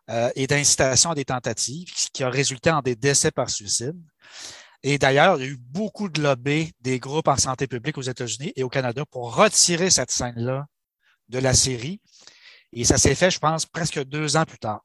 euh, 0.10 0.32
et 0.36 0.48
d'incitation 0.48 1.12
à 1.12 1.16
des 1.16 1.26
tentatives 1.26 1.92
qui 2.12 2.24
a 2.24 2.30
résulté 2.30 2.72
en 2.72 2.82
des 2.82 2.96
décès 2.96 3.30
par 3.30 3.50
suicide. 3.50 3.96
Et 4.82 4.98
d'ailleurs, 4.98 5.38
il 5.38 5.46
y 5.46 5.50
a 5.50 5.52
eu 5.52 5.58
beaucoup 5.58 6.10
de 6.10 6.22
lobby 6.22 6.72
des 6.82 7.00
groupes 7.00 7.28
en 7.28 7.38
santé 7.38 7.68
publique 7.68 7.98
aux 7.98 8.04
États-Unis 8.04 8.54
et 8.56 8.64
au 8.64 8.70
Canada 8.70 9.04
pour 9.06 9.36
retirer 9.36 9.90
cette 9.90 10.12
scène-là 10.12 10.66
de 11.30 11.40
la 11.40 11.54
série. 11.54 12.00
Et 12.74 12.84
ça 12.84 12.98
s'est 12.98 13.16
fait, 13.16 13.32
je 13.32 13.40
pense, 13.40 13.66
presque 13.66 14.04
deux 14.04 14.38
ans 14.38 14.46
plus 14.46 14.60
tard. 14.60 14.82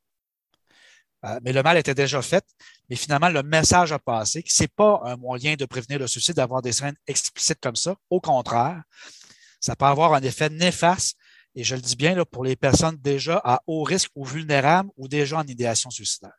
Euh, 1.25 1.39
mais 1.45 1.53
le 1.53 1.63
mal 1.63 1.77
était 1.77 1.95
déjà 1.95 2.21
fait. 2.21 2.45
Mais 2.91 2.97
finalement, 2.97 3.29
le 3.29 3.43
message 3.43 3.93
a 3.93 3.99
passé 3.99 4.43
ce 4.47 4.63
n'est 4.63 4.69
pas 4.69 5.01
un 5.05 5.17
moyen 5.17 5.55
de 5.55 5.65
prévenir 5.65 5.99
le 5.99 6.07
suicide 6.07 6.35
d'avoir 6.35 6.63
des 6.63 6.73
scènes 6.73 6.97
explicites 7.07 7.61
comme 7.61 7.77
ça. 7.77 7.95
Au 8.11 8.21
contraire, 8.21 8.83
ça 9.61 9.77
peut 9.77 9.85
avoir 9.85 10.15
un 10.15 10.23
effet 10.23 10.51
néfaste, 10.51 11.17
et 11.55 11.63
je 11.65 11.75
le 11.75 11.81
dis 11.81 11.97
bien, 11.97 12.25
pour 12.25 12.45
les 12.45 12.57
personnes 12.57 12.97
déjà 12.97 13.41
à 13.45 13.61
haut 13.67 13.83
risque 13.83 14.11
ou 14.17 14.25
vulnérables 14.25 14.91
ou 14.97 15.07
déjà 15.07 15.39
en 15.39 15.47
idéation 15.47 15.91
suicidaire. 15.91 16.33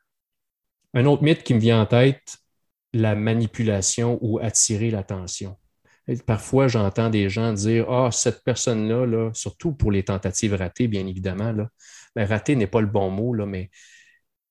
Un 0.93 1.05
autre 1.05 1.23
mythe 1.23 1.43
qui 1.43 1.53
me 1.53 1.59
vient 1.59 1.81
en 1.81 1.85
tête, 1.85 2.37
la 2.93 3.15
manipulation 3.15 4.19
ou 4.21 4.39
attirer 4.39 4.91
l'attention. 4.91 5.57
Parfois, 6.25 6.67
j'entends 6.67 7.09
des 7.09 7.29
gens 7.29 7.53
dire 7.53 7.89
Ah, 7.89 8.11
cette 8.11 8.43
personne-là, 8.43 9.05
là, 9.05 9.31
surtout 9.33 9.71
pour 9.71 9.91
les 9.91 10.03
tentatives 10.03 10.53
ratées, 10.53 10.87
bien 10.87 11.07
évidemment, 11.07 11.53
là, 11.53 11.69
ben, 12.15 12.27
n'est 12.49 12.67
pas 12.67 12.81
le 12.81 12.87
bon 12.87 13.09
mot, 13.09 13.33
là, 13.33 13.45
mais 13.45 13.69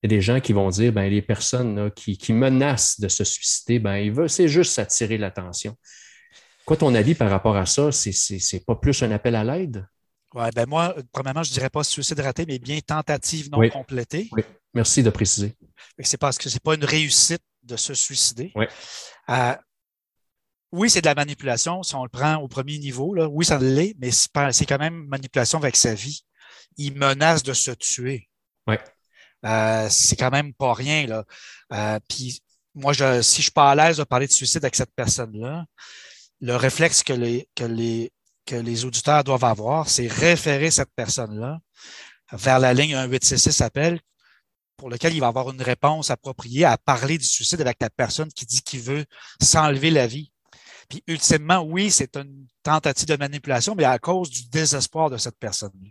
y 0.03 0.07
a 0.07 0.09
des 0.09 0.21
gens 0.21 0.41
qui 0.41 0.53
vont 0.53 0.69
dire, 0.69 0.93
ben, 0.93 1.09
les 1.09 1.23
personnes 1.23 1.91
qui, 1.93 2.33
menacent 2.33 3.01
de 3.01 3.09
se 3.09 3.25
suicider, 3.25 3.79
ben, 3.79 4.29
c'est 4.29 4.49
juste 4.49 4.79
attirer 4.79 5.19
l'attention. 5.19 5.77
Quoi 6.65 6.77
ton 6.77 6.95
avis 6.95 7.15
par 7.15 7.31
rapport 7.31 7.57
à 7.57 7.67
ça? 7.67 7.91
C'est 7.93 8.65
pas 8.65 8.77
plus 8.77 9.03
un 9.03 9.11
appel 9.11 9.35
à 9.35 9.45
l'aide? 9.45 9.87
Oui, 10.35 10.47
ben 10.55 10.67
moi, 10.67 10.95
premièrement, 11.13 11.43
je 11.43 11.51
ne 11.51 11.55
dirais 11.55 11.69
pas 11.69 11.85
suicide 11.85 12.19
raté, 12.21 12.47
mais 12.47 12.59
bien 12.59 12.81
tentative 12.81 13.51
non 13.51 13.69
complétée. 13.69 14.29
Oui, 14.33 14.43
merci 14.73 15.03
de 15.03 15.11
préciser. 15.11 15.57
C'est 15.99 16.17
parce 16.17 16.39
que 16.39 16.49
ce 16.49 16.55
n'est 16.55 16.61
pas 16.61 16.75
une 16.75 16.85
réussite 16.85 17.43
de 17.63 17.77
se 17.77 17.95
suicider. 17.95 18.51
Oui. 18.55 18.65
Euh, 19.29 19.55
oui, 20.73 20.89
c'est 20.89 21.03
de 21.03 21.07
la 21.07 21.15
manipulation 21.15 21.83
si 21.83 21.95
on 21.95 22.03
le 22.03 22.09
prend 22.09 22.37
au 22.37 22.49
premier 22.49 22.79
niveau. 22.79 23.15
Là. 23.15 23.29
Oui, 23.29 23.45
ça 23.45 23.59
l'est, 23.59 23.95
mais 23.99 24.11
c'est 24.11 24.67
quand 24.67 24.79
même 24.79 25.07
manipulation 25.07 25.59
avec 25.59 25.77
sa 25.77 25.95
vie. 25.95 26.25
Il 26.79 26.97
menace 26.97 27.43
de 27.43 27.53
se 27.53 27.73
tuer. 27.73 28.31
Oui. 28.67 28.77
Euh, 29.45 29.89
c'est 29.91 30.17
quand 30.17 30.31
même 30.31 30.53
pas 30.55 30.73
rien. 30.73 31.07
Là. 31.07 31.25
Euh, 31.73 31.99
puis 32.09 32.41
moi, 32.75 32.93
je, 32.93 33.23
si 33.23 33.39
je 33.39 33.43
suis 33.43 33.51
pas 33.51 33.71
à 33.71 33.75
l'aise 33.75 33.99
de 33.99 34.05
parler 34.05 34.27
de 34.27 34.33
suicide 34.33 34.65
avec 34.65 34.77
cette 34.77 34.95
personne-là, 34.95 35.65
le 36.41 36.57
réflexe 36.57 37.03
que 37.03 37.13
les, 37.13 37.49
que 37.55 37.65
les, 37.65 38.13
que 38.47 38.57
les 38.57 38.85
auditeurs 38.85 39.25
doivent 39.25 39.45
avoir, 39.45 39.89
c'est 39.89 40.07
référer 40.07 40.71
cette 40.71 40.91
personne-là 40.95 41.61
vers 42.33 42.59
la 42.59 42.75
ligne 42.75 42.97
1866 42.97 43.61
appel 43.61 44.01
pour 44.77 44.91
lequel 44.91 45.15
il 45.15 45.21
va 45.21 45.29
avoir 45.29 45.51
une 45.51 45.63
réponse 45.63 46.11
appropriée 46.11 46.65
à 46.65 46.77
parler 46.77 47.19
du 47.19 47.25
suicide 47.25 47.61
avec 47.61 47.77
la 47.81 47.91
personne 47.91 48.33
qui 48.33 48.47
dit 48.47 48.63
qu'il 48.63 48.81
veut 48.81 49.05
s'enlever 49.41 49.91
la 49.91 50.07
vie. 50.07 50.33
Puis 50.89 51.03
ultimement, 51.07 51.61
oui, 51.61 51.91
c'est 51.91 52.17
une 52.17 52.47
tentative 52.63 53.07
de 53.07 53.17
manipulation, 53.17 53.75
mais 53.75 53.85
à 53.85 53.99
cause 53.99 54.31
du 54.31 54.49
désespoir 54.49 55.11
de 55.11 55.19
cette 55.19 55.39
personne-là. 55.39 55.89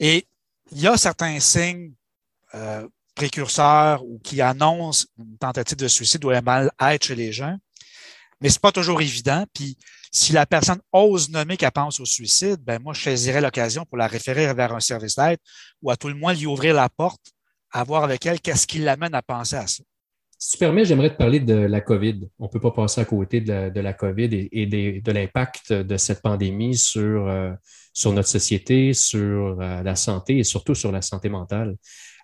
Et 0.00 0.26
il 0.72 0.80
y 0.80 0.86
a 0.86 0.96
certains 0.96 1.38
signes 1.38 1.92
euh, 2.54 2.86
précurseurs 3.14 4.04
ou 4.04 4.18
qui 4.18 4.40
annoncent 4.40 5.06
une 5.18 5.36
tentative 5.38 5.76
de 5.76 5.88
suicide 5.88 6.24
ou 6.24 6.30
un 6.30 6.40
mal-être 6.40 7.04
chez 7.04 7.14
les 7.14 7.32
gens, 7.32 7.56
mais 8.40 8.48
c'est 8.48 8.60
pas 8.60 8.72
toujours 8.72 9.00
évident. 9.00 9.44
Puis 9.52 9.76
si 10.10 10.32
la 10.32 10.44
personne 10.46 10.80
ose 10.92 11.30
nommer 11.30 11.56
qu'elle 11.56 11.70
pense 11.70 12.00
au 12.00 12.04
suicide, 12.04 12.58
ben 12.62 12.80
moi, 12.82 12.92
je 12.92 13.02
saisirais 13.02 13.40
l'occasion 13.40 13.84
pour 13.86 13.96
la 13.96 14.06
référer 14.06 14.52
vers 14.52 14.74
un 14.74 14.80
service 14.80 15.16
d'aide 15.16 15.38
ou 15.80 15.90
à 15.90 15.96
tout 15.96 16.08
le 16.08 16.14
moins 16.14 16.34
lui 16.34 16.46
ouvrir 16.46 16.74
la 16.74 16.88
porte, 16.88 17.32
à 17.70 17.84
voir 17.84 18.04
avec 18.04 18.26
elle 18.26 18.40
qu'est-ce 18.40 18.66
qui 18.66 18.78
l'amène 18.78 19.14
à 19.14 19.22
penser 19.22 19.56
à 19.56 19.66
ça. 19.66 19.82
Si 20.38 20.50
tu 20.52 20.58
permets, 20.58 20.84
j'aimerais 20.84 21.10
te 21.10 21.16
parler 21.16 21.38
de 21.38 21.54
la 21.54 21.80
COVID. 21.80 22.28
On 22.38 22.46
ne 22.46 22.50
peut 22.50 22.60
pas 22.60 22.72
passer 22.72 23.00
à 23.00 23.04
côté 23.04 23.40
de 23.40 23.80
la, 23.80 23.92
COVID 23.92 24.48
et, 24.50 24.66
de 25.00 25.12
l'impact 25.12 25.72
de 25.72 25.96
cette 25.96 26.20
pandémie 26.20 26.76
sur, 26.76 27.28
euh, 27.28 27.52
sur 27.92 28.12
notre 28.12 28.28
société, 28.28 28.94
sur 28.94 29.60
euh, 29.60 29.82
la 29.82 29.96
santé 29.96 30.38
et 30.38 30.44
surtout 30.44 30.74
sur 30.74 30.92
la 30.92 31.02
santé 31.02 31.28
mentale. 31.28 31.76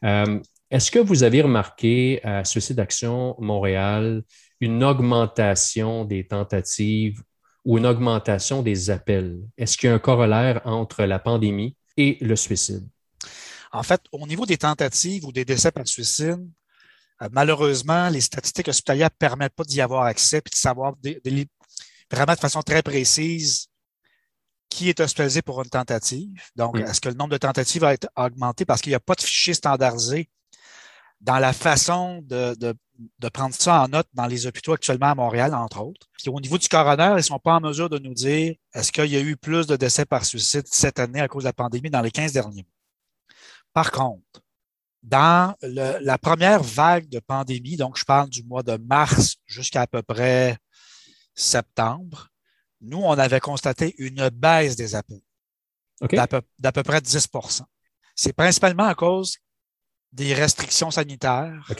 Euh, 0.04 0.40
est-ce 0.70 0.90
que 0.90 0.98
vous 0.98 1.22
avez 1.22 1.42
remarqué 1.42 2.20
à 2.25 2.44
Suicide 2.44 2.80
Action 2.80 3.37
Montréal 3.38 4.22
une 4.60 4.82
augmentation 4.82 6.04
des 6.04 6.26
tentatives 6.26 7.22
ou 7.64 7.78
une 7.78 7.87
augmentation 7.87 8.62
des 8.62 8.90
appels? 8.90 9.38
Est-ce 9.56 9.76
qu'il 9.76 9.88
y 9.88 9.92
a 9.92 9.94
un 9.94 9.98
corollaire 9.98 10.60
entre 10.64 11.04
la 11.04 11.18
pandémie 11.18 11.76
et 11.96 12.18
le 12.20 12.37
suicide? 12.37 12.87
En 13.72 13.82
fait, 13.82 14.00
au 14.12 14.26
niveau 14.26 14.46
des 14.46 14.56
tentatives 14.56 15.25
ou 15.25 15.32
des 15.32 15.44
décès 15.44 15.70
par 15.70 15.87
suicide, 15.87 16.46
euh, 17.22 17.28
malheureusement, 17.32 18.08
les 18.08 18.20
statistiques 18.20 18.68
hospitalières 18.68 19.10
ne 19.10 19.18
permettent 19.18 19.54
pas 19.54 19.64
d'y 19.64 19.80
avoir 19.80 20.04
accès 20.04 20.38
et 20.38 20.40
de 20.40 20.54
savoir 20.54 20.94
vraiment 22.10 22.32
de 22.32 22.38
façon 22.38 22.62
très 22.62 22.82
précise 22.82 23.67
qui 24.68 24.88
est 24.88 25.00
hospitalisé 25.00 25.42
pour 25.42 25.62
une 25.62 25.70
tentative. 25.70 26.42
Donc, 26.56 26.78
est-ce 26.78 27.00
que 27.00 27.08
le 27.08 27.14
nombre 27.14 27.30
de 27.30 27.38
tentatives 27.38 27.82
va 27.82 27.94
être 27.94 28.08
augmenté? 28.16 28.64
Parce 28.64 28.80
qu'il 28.80 28.90
n'y 28.90 28.96
a 28.96 29.00
pas 29.00 29.14
de 29.14 29.22
fichier 29.22 29.54
standardisé 29.54 30.28
dans 31.20 31.38
la 31.38 31.52
façon 31.52 32.22
de, 32.22 32.54
de, 32.54 33.28
prendre 33.28 33.54
ça 33.54 33.82
en 33.82 33.88
note 33.88 34.06
dans 34.14 34.26
les 34.26 34.46
hôpitaux 34.46 34.72
actuellement 34.72 35.10
à 35.10 35.14
Montréal, 35.14 35.54
entre 35.54 35.82
autres. 35.82 36.06
Puis 36.12 36.28
au 36.28 36.40
niveau 36.40 36.58
du 36.58 36.68
coroner, 36.68 37.10
ils 37.12 37.16
ne 37.16 37.22
sont 37.22 37.38
pas 37.38 37.54
en 37.54 37.60
mesure 37.60 37.88
de 37.88 37.98
nous 37.98 38.14
dire 38.14 38.54
est-ce 38.75 38.92
qu'il 38.92 39.06
y 39.06 39.16
a 39.16 39.20
eu 39.20 39.37
plus 39.37 39.66
de 39.66 39.76
décès 39.76 40.04
par 40.04 40.25
suicide 40.25 40.66
cette 40.66 40.98
année 40.98 41.20
à 41.20 41.28
cause 41.28 41.44
de 41.44 41.48
la 41.48 41.52
pandémie 41.52 41.90
dans 41.90 42.02
les 42.02 42.10
15 42.10 42.32
derniers 42.32 42.62
mois? 42.62 42.72
Par 43.72 43.90
contre, 43.90 44.42
dans 45.02 45.54
la 45.62 46.18
première 46.18 46.62
vague 46.62 47.08
de 47.08 47.20
pandémie, 47.20 47.76
donc 47.76 47.96
je 47.96 48.04
parle 48.04 48.28
du 48.28 48.42
mois 48.42 48.62
de 48.62 48.76
mars 48.76 49.37
jusqu'à 49.46 49.82
à 49.82 49.87
peu 49.87 50.02
près 50.02 50.58
septembre, 51.34 52.27
nous, 52.80 52.99
on 52.99 53.12
avait 53.12 53.40
constaté 53.40 53.94
une 53.99 54.28
baisse 54.30 54.76
des 54.76 54.94
appels 54.94 55.20
d'à 56.00 56.26
peu, 56.26 56.42
peu, 56.73 56.82
près 56.82 57.00
10% 57.00 57.62
C'est 58.14 58.32
principalement 58.32 58.85
à 58.85 58.94
cause 58.94 59.37
des 60.12 60.35
restrictions 60.35 60.90
sanitaires. 60.90 61.70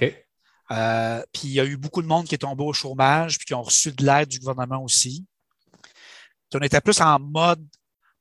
Euh, 0.71 1.23
puis 1.33 1.49
il 1.49 1.52
y 1.52 1.61
a 1.61 1.64
eu 1.64 1.76
beaucoup 1.76 2.02
de 2.02 2.07
monde 2.07 2.26
qui 2.26 2.35
est 2.35 2.38
tombé 2.38 2.62
au 2.62 2.73
chômage 2.73 3.38
puis 3.38 3.47
qui 3.47 3.55
ont 3.55 3.62
reçu 3.62 3.93
de 3.93 4.05
l'aide 4.05 4.28
du 4.28 4.38
gouvernement 4.38 4.83
aussi. 4.83 5.25
Puis 6.50 6.61
on 6.61 6.64
était 6.64 6.81
plus 6.81 7.00
en 7.00 7.19
mode 7.19 7.64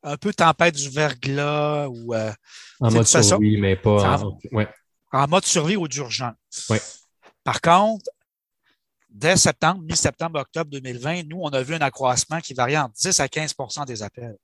un 0.03 0.15
peu 0.15 0.33
tempête 0.33 0.75
du 0.75 0.89
verglas 0.89 1.87
ou 1.89 2.13
euh, 2.13 2.31
en 2.79 2.91
mode 2.91 3.05
survie, 3.05 3.57
mais 3.57 3.75
pas 3.75 4.17
en, 4.17 4.39
en, 5.11 5.27
mode 5.27 5.45
survie 5.45 5.75
ou 5.75 5.87
d'urgence. 5.87 6.35
Ouais. 6.69 6.81
Par 7.43 7.59
contre, 7.59 8.05
dès 9.17 9.35
septembre, 9.35 9.81
mi-septembre, 9.81 10.39
octobre 10.39 10.69
2020, 10.71 11.23
nous, 11.23 11.39
on 11.41 11.49
a 11.49 11.61
vu 11.63 11.73
un 11.73 11.81
accroissement 11.81 12.39
qui 12.39 12.53
varie 12.53 12.77
entre 12.77 12.93
10 12.93 13.19
à 13.19 13.27
15% 13.27 13.85
des 13.85 14.03
appels. 14.03 14.35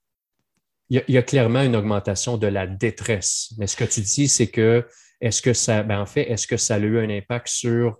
Il 0.90 1.02
y, 1.08 1.16
a, 1.16 1.22
clairement 1.22 1.62
une 1.62 1.76
augmentation 1.76 2.36
de 2.36 2.46
la 2.46 2.66
détresse. 2.66 3.54
Mais 3.56 3.66
ce 3.66 3.74
que 3.76 3.84
tu 3.84 4.02
dis, 4.02 4.28
c'est 4.28 4.48
que 4.48 4.86
est-ce 5.20 5.40
que 5.40 5.54
ça, 5.54 5.82
ben 5.82 6.00
en 6.00 6.06
fait, 6.06 6.30
est-ce 6.30 6.46
que 6.46 6.58
ça 6.58 6.74
a 6.74 6.78
eu 6.78 6.98
un 6.98 7.08
impact 7.08 7.48
sur 7.48 7.96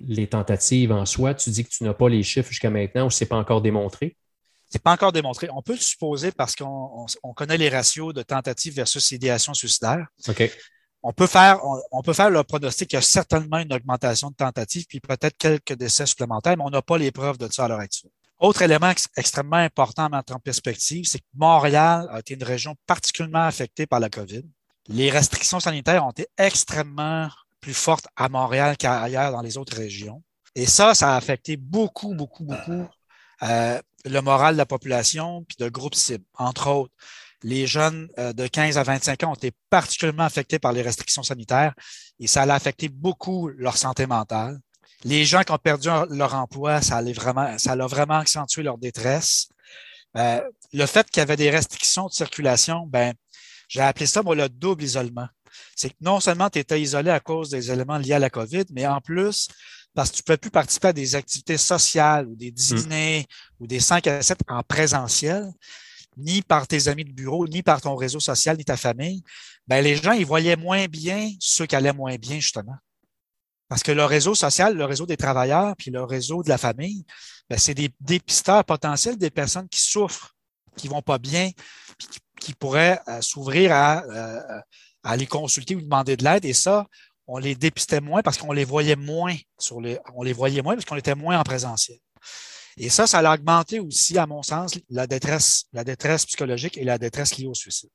les 0.00 0.26
tentatives 0.26 0.90
en 0.90 1.06
soi? 1.06 1.34
Tu 1.34 1.50
dis 1.50 1.64
que 1.64 1.70
tu 1.70 1.84
n'as 1.84 1.94
pas 1.94 2.08
les 2.08 2.24
chiffres 2.24 2.48
jusqu'à 2.48 2.70
maintenant 2.70 3.06
ou 3.06 3.10
ce 3.10 3.22
n'est 3.22 3.28
pas 3.28 3.36
encore 3.36 3.62
démontré? 3.62 4.16
Ce 4.68 4.76
n'est 4.76 4.82
pas 4.82 4.92
encore 4.92 5.12
démontré. 5.12 5.48
On 5.54 5.62
peut 5.62 5.74
le 5.74 5.78
supposer 5.78 6.32
parce 6.32 6.56
qu'on 6.56 7.06
connaît 7.36 7.56
les 7.56 7.68
ratios 7.68 8.12
de 8.12 8.22
tentatives 8.22 8.74
versus 8.74 9.12
idéation 9.12 9.54
suicidaire. 9.54 10.08
OK. 10.26 10.50
On 11.04 11.12
peut 11.12 11.28
faire, 11.28 11.60
on, 11.92 12.02
peut 12.02 12.12
faire 12.12 12.30
le 12.30 12.42
pronostic 12.42 12.88
qu'il 12.88 12.96
y 12.96 12.98
a 12.98 13.02
certainement 13.02 13.58
une 13.58 13.72
augmentation 13.72 14.30
de 14.30 14.34
tentatives, 14.34 14.86
puis 14.88 15.00
peut-être 15.00 15.36
quelques 15.38 15.74
décès 15.74 16.06
supplémentaires, 16.06 16.56
mais 16.56 16.64
on 16.64 16.70
n'a 16.70 16.82
pas 16.82 16.98
les 16.98 17.12
preuves 17.12 17.38
de 17.38 17.46
ça 17.52 17.66
à 17.66 17.68
l'heure 17.68 17.78
actuelle. 17.78 18.10
Autre 18.40 18.62
élément 18.62 18.90
extrêmement 19.16 19.56
important 19.56 20.06
à 20.06 20.08
mettre 20.08 20.34
en 20.34 20.40
perspective, 20.40 21.04
c'est 21.04 21.20
que 21.20 21.24
Montréal 21.34 22.08
a 22.10 22.18
été 22.18 22.34
une 22.34 22.42
région 22.42 22.74
particulièrement 22.86 23.46
affectée 23.46 23.86
par 23.86 24.00
la 24.00 24.08
COVID 24.08 24.44
les 24.88 25.10
restrictions 25.10 25.60
sanitaires 25.60 26.04
ont 26.04 26.10
été 26.10 26.26
extrêmement 26.36 27.28
plus 27.60 27.74
fortes 27.74 28.06
à 28.16 28.28
Montréal 28.28 28.76
qu'ailleurs 28.76 29.32
dans 29.32 29.40
les 29.40 29.56
autres 29.56 29.76
régions. 29.76 30.22
Et 30.54 30.66
ça, 30.66 30.94
ça 30.94 31.14
a 31.14 31.16
affecté 31.16 31.56
beaucoup, 31.56 32.14
beaucoup, 32.14 32.44
beaucoup 32.44 32.86
euh, 33.42 33.80
le 34.04 34.20
moral 34.20 34.54
de 34.54 34.58
la 34.58 34.66
population 34.66 35.44
puis 35.44 35.56
de 35.58 35.68
groupes 35.68 35.94
cibles. 35.94 36.24
Entre 36.34 36.68
autres, 36.68 36.92
les 37.44 37.66
jeunes 37.66 38.08
euh, 38.18 38.32
de 38.32 38.46
15 38.46 38.78
à 38.78 38.82
25 38.82 39.22
ans 39.22 39.30
ont 39.32 39.34
été 39.34 39.52
particulièrement 39.68 40.24
affectés 40.24 40.58
par 40.58 40.72
les 40.72 40.82
restrictions 40.82 41.22
sanitaires 41.22 41.74
et 42.18 42.26
ça 42.26 42.42
a 42.42 42.54
affecté 42.54 42.88
beaucoup 42.88 43.48
leur 43.48 43.76
santé 43.76 44.06
mentale. 44.06 44.58
Les 45.04 45.26
gens 45.26 45.42
qui 45.42 45.52
ont 45.52 45.58
perdu 45.58 45.88
leur 46.10 46.34
emploi, 46.34 46.80
ça, 46.80 46.96
allait 46.96 47.12
vraiment, 47.12 47.58
ça 47.58 47.72
a 47.72 47.86
vraiment 47.86 48.18
accentué 48.18 48.62
leur 48.62 48.78
détresse. 48.78 49.48
Euh, 50.16 50.40
le 50.72 50.86
fait 50.86 51.08
qu'il 51.10 51.20
y 51.20 51.22
avait 51.22 51.36
des 51.36 51.50
restrictions 51.50 52.06
de 52.06 52.12
circulation, 52.12 52.86
ben, 52.86 53.12
j'ai 53.68 53.82
appelé 53.82 54.06
ça, 54.06 54.22
moi, 54.22 54.34
le 54.34 54.48
double 54.48 54.82
isolement. 54.82 55.28
C'est 55.76 55.90
que 55.90 55.96
non 56.00 56.20
seulement 56.20 56.48
tu 56.48 56.58
étais 56.58 56.80
isolé 56.80 57.10
à 57.10 57.20
cause 57.20 57.50
des 57.50 57.70
éléments 57.70 57.98
liés 57.98 58.14
à 58.14 58.18
la 58.18 58.30
COVID, 58.30 58.64
mais 58.72 58.86
en 58.86 59.00
plus, 59.02 59.48
parce 59.94 60.10
que 60.10 60.16
tu 60.16 60.22
ne 60.22 60.24
pouvais 60.24 60.38
plus 60.38 60.50
participer 60.50 60.88
à 60.88 60.92
des 60.94 61.14
activités 61.14 61.58
sociales 61.58 62.26
ou 62.26 62.34
des 62.34 62.50
mm. 62.50 62.54
dîners 62.54 63.26
ou 63.60 63.66
des 63.66 63.80
5 63.80 64.06
à 64.06 64.22
7 64.22 64.38
en 64.48 64.62
présentiel, 64.62 65.52
ni 66.16 66.42
par 66.42 66.66
tes 66.66 66.88
amis 66.88 67.04
de 67.04 67.12
bureau, 67.12 67.46
ni 67.46 67.62
par 67.62 67.80
ton 67.80 67.96
réseau 67.96 68.20
social, 68.20 68.56
ni 68.56 68.64
ta 68.64 68.76
famille, 68.76 69.22
ben 69.66 69.82
les 69.82 69.96
gens, 69.96 70.12
ils 70.12 70.26
voyaient 70.26 70.56
moins 70.56 70.86
bien 70.86 71.30
ceux 71.40 71.66
qui 71.66 71.76
allaient 71.76 71.92
moins 71.92 72.16
bien, 72.16 72.36
justement. 72.40 72.76
Parce 73.68 73.82
que 73.82 73.92
le 73.92 74.04
réseau 74.04 74.34
social, 74.34 74.76
le 74.76 74.84
réseau 74.84 75.06
des 75.06 75.16
travailleurs, 75.16 75.74
puis 75.76 75.90
le 75.90 76.04
réseau 76.04 76.42
de 76.42 76.48
la 76.48 76.58
famille, 76.58 77.04
ben, 77.48 77.58
c'est 77.58 77.74
des 77.74 77.90
dépisteurs 78.00 78.64
potentiels 78.64 79.16
des 79.16 79.30
personnes 79.30 79.68
qui 79.68 79.80
souffrent, 79.80 80.34
qui 80.76 80.88
vont 80.88 81.02
pas 81.02 81.18
bien, 81.18 81.50
puis 81.98 82.08
qui 82.40 82.54
pourraient 82.54 83.00
euh, 83.08 83.20
s'ouvrir 83.20 83.72
à, 83.72 84.04
euh, 84.04 84.60
à 85.02 85.16
les 85.16 85.26
consulter 85.26 85.74
ou 85.76 85.80
demander 85.80 86.16
de 86.16 86.24
l'aide. 86.24 86.44
Et 86.44 86.52
ça, 86.52 86.86
on 87.26 87.38
les 87.38 87.54
dépistait 87.54 88.00
moins 88.00 88.22
parce 88.22 88.38
qu'on 88.38 88.52
les 88.52 88.64
voyait 88.64 88.96
moins 88.96 89.36
sur 89.58 89.80
les, 89.80 89.98
on 90.14 90.22
les 90.22 90.32
voyait 90.32 90.62
moins 90.62 90.74
parce 90.74 90.84
qu'on 90.84 90.96
était 90.96 91.14
moins 91.14 91.38
en 91.38 91.42
présentiel. 91.42 91.98
Et 92.76 92.88
ça, 92.88 93.06
ça 93.06 93.18
a 93.18 93.34
augmenté 93.34 93.78
aussi, 93.80 94.18
à 94.18 94.26
mon 94.26 94.42
sens, 94.42 94.78
la 94.90 95.06
détresse, 95.06 95.66
la 95.72 95.84
détresse 95.84 96.26
psychologique 96.26 96.76
et 96.76 96.84
la 96.84 96.98
détresse 96.98 97.36
liée 97.38 97.46
au 97.46 97.54
suicide. 97.54 97.90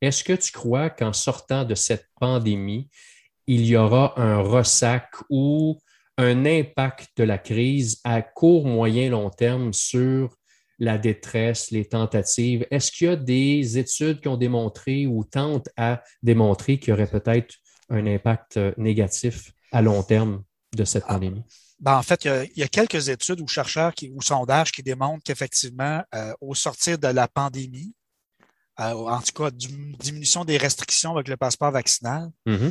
Est-ce 0.00 0.24
que 0.24 0.32
tu 0.32 0.52
crois 0.52 0.90
qu'en 0.90 1.12
sortant 1.12 1.64
de 1.64 1.74
cette 1.74 2.08
pandémie, 2.18 2.90
il 3.46 3.64
y 3.64 3.76
aura 3.76 4.20
un 4.20 4.42
ressac 4.42 5.08
ou 5.30 5.78
un 6.18 6.44
impact 6.44 7.10
de 7.16 7.24
la 7.24 7.38
crise 7.38 8.00
à 8.04 8.20
court, 8.20 8.66
moyen, 8.66 9.10
long 9.10 9.30
terme 9.30 9.72
sur 9.72 10.36
la 10.78 10.98
détresse, 10.98 11.70
les 11.70 11.84
tentatives? 11.84 12.66
Est-ce 12.70 12.90
qu'il 12.90 13.06
y 13.06 13.10
a 13.10 13.16
des 13.16 13.78
études 13.78 14.20
qui 14.20 14.28
ont 14.28 14.36
démontré 14.36 15.06
ou 15.06 15.24
tentent 15.24 15.68
à 15.76 16.02
démontrer 16.22 16.78
qu'il 16.78 16.90
y 16.90 16.92
aurait 16.92 17.06
peut-être 17.06 17.54
un 17.88 18.06
impact 18.06 18.56
euh, 18.56 18.72
négatif 18.76 19.52
à 19.70 19.82
long 19.82 20.02
terme 20.02 20.42
de 20.76 20.84
cette 20.84 21.04
ah. 21.06 21.14
pandémie? 21.14 21.44
Ben, 21.82 21.96
en 21.96 22.02
fait, 22.02 22.24
il 22.24 22.52
y, 22.58 22.62
a, 22.62 22.68
quelques 22.68 23.08
études 23.08 23.40
ou 23.40 23.48
chercheurs 23.48 23.92
qui, 23.92 24.08
ou 24.14 24.22
sondages 24.22 24.70
qui 24.70 24.84
démontrent 24.84 25.24
qu'effectivement, 25.24 26.00
euh, 26.14 26.32
au 26.40 26.54
sortir 26.54 26.96
de 26.96 27.08
la 27.08 27.26
pandémie, 27.26 27.92
en 28.78 29.20
tout 29.20 29.32
cas, 29.32 29.50
diminution 29.50 30.44
des 30.44 30.56
restrictions 30.56 31.12
avec 31.12 31.26
le 31.26 31.36
passeport 31.36 31.72
vaccinal, 31.72 32.30
mm-hmm. 32.46 32.70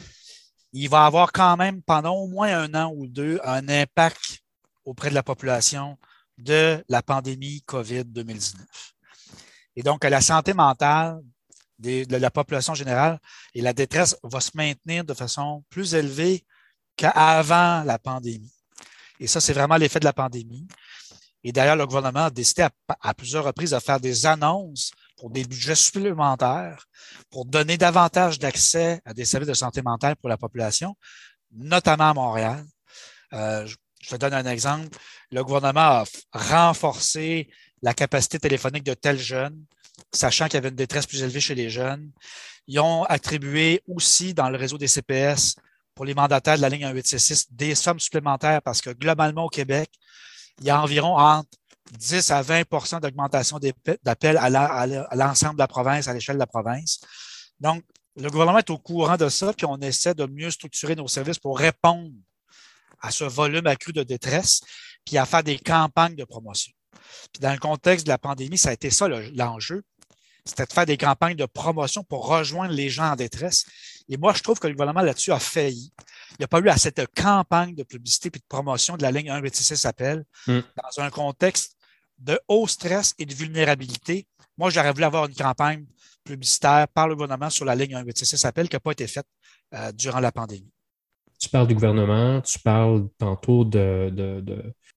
il 0.74 0.89
va 0.89 1.06
avoir 1.06 1.34
quand 1.34 1.58
même 1.58 1.82
pendant 1.84 2.15
au 2.15 2.27
moins 2.27 2.58
un 2.58 2.74
an 2.74 2.94
ou 2.96 3.06
deux 3.06 3.39
un 3.44 3.68
impact 3.68 4.39
auprès 4.86 5.10
de 5.10 5.15
la 5.15 5.24
population 5.24 5.98
de 6.38 6.84
la 6.88 7.01
pandémie 7.01 7.63
COVID-2019. 7.68 8.56
Et 9.75 9.84
donc, 9.84 10.06
la 10.06 10.22
santé 10.22 10.53
mentale 10.53 11.22
de 11.80 12.18
la 12.18 12.32
population 12.32 12.75
générale 12.75 13.20
et 13.53 13.62
la 13.62 13.74
détresse 13.74 14.15
va 14.24 14.39
se 14.39 14.51
maintenir 14.53 15.03
de 15.03 15.13
façon 15.13 15.65
plus 15.70 15.96
élevée 15.96 16.46
qu'avant 16.96 17.84
la 17.84 18.00
pandémie. 18.00 18.53
Et 19.22 19.28
ça, 19.28 19.40
c'est 19.40 19.54
vraiment 19.54 19.78
l'effet 19.78 20.00
de 20.00 20.06
la 20.06 20.13
pandémie. 20.13 20.68
Et 21.44 21.51
d'ailleurs, 21.51 21.75
le 21.75 21.86
gouvernement 21.86 22.25
a 22.25 22.30
décidé 22.32 22.68
à, 22.88 23.13
plusieurs 23.13 23.44
reprises 23.44 23.70
de 23.70 23.80
faire 23.80 24.00
des 24.00 24.25
annonces 24.25 24.92
pour 25.16 25.30
des 25.30 25.44
budgets 25.44 25.75
supplémentaires, 25.75 26.88
pour 27.30 27.46
donner 27.46 27.78
davantage 27.78 28.40
d'accès 28.40 29.00
à 29.06 29.13
des 29.13 29.25
services 29.25 29.50
de 29.50 29.54
santé 29.54 29.84
mentale 29.84 30.16
pour 30.16 30.28
la 30.28 30.38
population, 30.38 30.96
notamment 31.51 32.10
à 32.10 32.13
Montréal. 32.16 32.66
Euh, 33.34 33.68
je 34.01 34.10
te 34.10 34.16
donne 34.16 34.34
un 34.34 34.46
exemple. 34.46 34.98
Le 35.30 35.44
gouvernement 35.44 36.04
a 36.04 36.06
renforcé 36.34 37.48
la 37.84 37.94
capacité 37.94 38.40
téléphonique 38.40 38.84
de 38.84 38.96
tels 38.96 39.20
jeunes, 39.20 39.66
sachant 40.12 40.46
qu'il 40.46 40.56
y 40.56 40.58
avait 40.58 40.70
une 40.70 40.75
détresse 40.75 41.06
plus 41.06 41.22
élevée 41.22 41.42
chez 41.42 41.56
les 41.56 41.70
jeunes. 41.70 42.12
Ils 42.66 42.80
ont 42.80 43.04
attribué 43.04 43.84
aussi 43.88 44.34
dans 44.34 44.50
le 44.50 44.58
réseau 44.58 44.80
des 44.80 44.88
CPS 44.88 45.56
pour 46.01 46.08
les 46.08 46.15
mandataires 46.15 46.58
de 46.58 46.63
la 46.63 46.70
ligne 46.70 46.88
1866 46.88 47.50
des 47.51 47.75
sommes 47.75 48.00
supplémentaires 48.00 48.63
parce 48.63 48.81
que 48.81 48.89
globalement 48.89 49.46
au 49.46 49.50
Québec, 49.50 49.88
il 50.60 50.65
y 50.65 50.72
a 50.72 50.81
environ 50.81 51.15
entre 51.15 51.51
10 51.91 52.31
à 52.31 52.41
20% 52.41 53.01
d'augmentation 53.01 53.60
d'appels 54.01 54.38
à 54.38 54.50
l'ensemble 55.15 55.58
de 55.58 55.60
la 55.60 55.67
province, 55.67 56.08
à 56.08 56.13
l'échelle 56.15 56.38
de 56.38 56.39
la 56.39 56.48
province. 56.48 57.01
Donc, 57.60 57.84
le 58.15 58.31
gouvernement 58.31 58.58
est 58.58 58.72
au 58.72 58.79
courant 58.79 59.15
de 59.15 59.29
ça, 59.29 59.53
puis 59.53 59.67
on 59.67 59.77
essaie 59.77 60.15
de 60.15 60.25
mieux 60.25 60.50
structurer 60.50 60.96
nos 60.96 61.08
services 61.08 61.38
pour 61.38 61.60
répondre 61.60 62.10
à 63.00 63.12
ce 63.12 63.25
volume 63.25 63.67
accru 63.67 63.93
de 63.93 64.01
détresse, 64.01 64.62
puis 65.05 65.20
à 65.20 65.27
faire 65.27 65.43
des 65.43 65.60
campagnes 65.60 66.15
de 66.15 66.24
promotion. 66.24 66.74
Puis 67.31 67.41
dans 67.41 67.53
le 67.53 67.60
contexte 67.60 68.08
de 68.08 68.12
la 68.12 68.17
pandémie, 68.17 68.58
ça 68.58 68.70
a 68.70 68.74
été 68.74 68.89
ça 68.89 69.08
l'enjeu. 69.08 69.84
C'était 70.46 70.65
de 70.65 70.74
faire 70.74 70.88
des 70.88 70.98
campagnes 70.98 71.36
de 71.36 71.46
promotion 71.46 72.03
pour 72.03 72.27
rejoindre 72.27 72.74
les 72.74 72.89
gens 72.89 73.12
en 73.12 73.15
détresse. 73.15 73.65
Et 74.12 74.18
moi, 74.18 74.34
je 74.34 74.44
trouve 74.44 74.60
que 74.60 74.68
le 74.68 74.74
gouvernement 74.74 75.01
là-dessus 75.01 75.32
a 75.32 75.39
failli. 75.39 75.91
Il 76.32 76.36
n'y 76.39 76.46
a 76.46 76.48
pas 76.48 76.60
eu 76.60 76.68
assez 76.68 76.91
de 76.91 77.08
campagne 77.15 77.74
de 77.74 77.84
publicité 77.84 78.27
et 78.27 78.39
de 78.39 78.44
promotion 78.48 78.98
de 78.98 79.01
la 79.03 79.12
ligne 79.12 79.27
186 79.30 79.86
appel 79.86 80.25
mm. 80.48 80.60
dans 80.60 81.03
un 81.03 81.10
contexte 81.10 81.77
de 82.20 82.39
haut 82.48 82.68
stress 82.68 83.15
et 83.18 83.25
de 83.25 83.34
vulnérabilité. 83.34 84.27
Moi, 84.58 84.70
j'aurais 84.70 84.91
voulu 84.91 85.06
avoir 85.06 85.25
une 85.27 85.34
campagne 85.34 85.86
publicitaire 86.25 86.88
par 86.89 87.08
le 87.08 87.15
gouvernement 87.15 87.50
sur 87.50 87.65
la 87.65 87.74
ligne 87.74 87.94
186 87.94 88.46
appel 88.46 88.68
qui 88.68 88.75
n'a 88.75 88.82
pas 88.82 88.91
été 88.91 89.08
faite 89.08 89.27
euh, 89.74 89.91
durant 89.94 90.20
la 90.20 90.32
pandémie 90.32 90.72
tu 91.41 91.50
parles 91.50 91.68
du 91.68 91.74
gouvernement, 91.74 92.39
tu 92.41 92.60
parles 92.60 93.10
tantôt 93.18 93.65
de, 93.65 94.12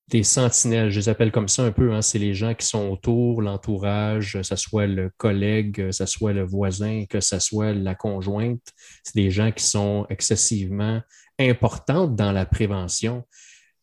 des 0.09 0.23
sentinelles, 0.23 0.91
je 0.91 1.01
les 1.01 1.09
appelle 1.09 1.33
comme 1.33 1.49
ça 1.49 1.63
un 1.65 1.73
peu, 1.73 1.95
hein. 1.95 2.03
c'est 2.03 2.19
les 2.19 2.35
gens 2.35 2.55
qui 2.55 2.67
sont 2.67 2.91
autour, 2.91 3.41
l'entourage, 3.41 4.35
que 4.35 4.43
ce 4.43 4.57
soit 4.57 4.87
le 4.87 5.11
collègue, 5.17 5.75
que 5.77 5.93
ce 5.93 6.05
soit 6.05 6.35
le 6.35 6.45
voisin, 6.45 7.05
que 7.09 7.21
ce 7.21 7.39
soit 7.39 7.73
la 7.73 7.95
conjointe. 7.95 8.63
C'est 9.03 9.15
des 9.15 9.31
gens 9.31 9.51
qui 9.51 9.65
sont 9.65 10.07
excessivement 10.11 11.01
importants 11.39 12.07
dans 12.07 12.33
la 12.33 12.45
prévention. 12.45 13.25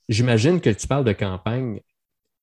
J'imagine 0.10 0.62
que 0.62 0.70
tu 0.70 0.88
parles 0.88 1.06
de 1.06 1.14
campagne. 1.14 1.80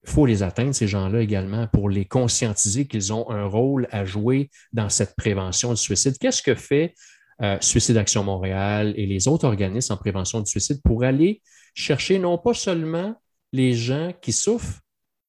Il 0.05 0.11
faut 0.11 0.27
les 0.27 0.43
atteindre, 0.43 0.75
ces 0.75 0.89
gens-là 0.89 1.21
également, 1.21 1.69
pour 1.69 1.89
les 1.89 2.05
conscientiser 2.05 2.89
qu'ils 2.89 3.13
ont 3.13 3.31
un 3.31 3.45
rôle 3.45 3.87
à 3.93 4.05
jouer 4.05 4.51
dans 4.73 4.89
cette 4.89 5.15
prévention 5.17 5.71
du 5.71 5.77
suicide. 5.77 6.19
Qu'est-ce 6.19 6.43
que 6.43 6.55
fait 6.55 6.95
euh, 7.43 7.59
Suicide 7.61 7.97
Action 7.97 8.25
Montréal 8.25 8.93
et 8.97 9.07
les 9.07 9.29
autres 9.29 9.45
organismes 9.45 9.93
en 9.93 9.97
prévention 9.97 10.41
du 10.41 10.51
suicide 10.51 10.81
pour 10.83 11.05
aller 11.05 11.43
chercher 11.75 12.19
non 12.19 12.39
pas 12.39 12.55
seulement 12.55 13.15
les 13.53 13.75
gens 13.75 14.13
qui 14.21 14.33
souffrent, 14.33 14.81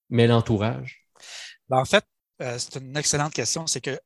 mais 0.10 0.27
l'entourage? 0.27 1.05
Ben, 1.69 1.77
en 1.77 1.86
fait, 1.86 2.05
euh, 2.41 2.58
c'est 2.58 2.79
une 2.79 2.97
excellente 2.97 3.34
question. 3.34 3.67
C'est 3.67 3.82
que 3.82 3.99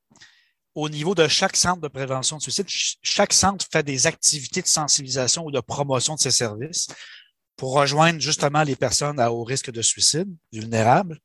au 0.76 0.90
niveau 0.90 1.14
de 1.14 1.28
chaque 1.28 1.56
centre 1.56 1.82
de 1.82 1.88
prévention 1.88 2.38
du 2.38 2.44
suicide, 2.44 2.66
chaque 2.68 3.34
centre 3.34 3.66
fait 3.72 3.84
des 3.84 4.08
activités 4.08 4.62
de 4.62 4.68
sensibilisation 4.68 5.46
ou 5.46 5.52
de 5.52 5.60
promotion 5.60 6.16
de 6.16 6.20
ses 6.20 6.32
services 6.32 6.88
pour 7.56 7.74
rejoindre 7.74 8.20
justement 8.20 8.64
les 8.64 8.76
personnes 8.76 9.20
à 9.20 9.32
haut 9.32 9.44
risque 9.44 9.72
de 9.72 9.82
suicide, 9.84 10.30
vulnérables 10.52 11.20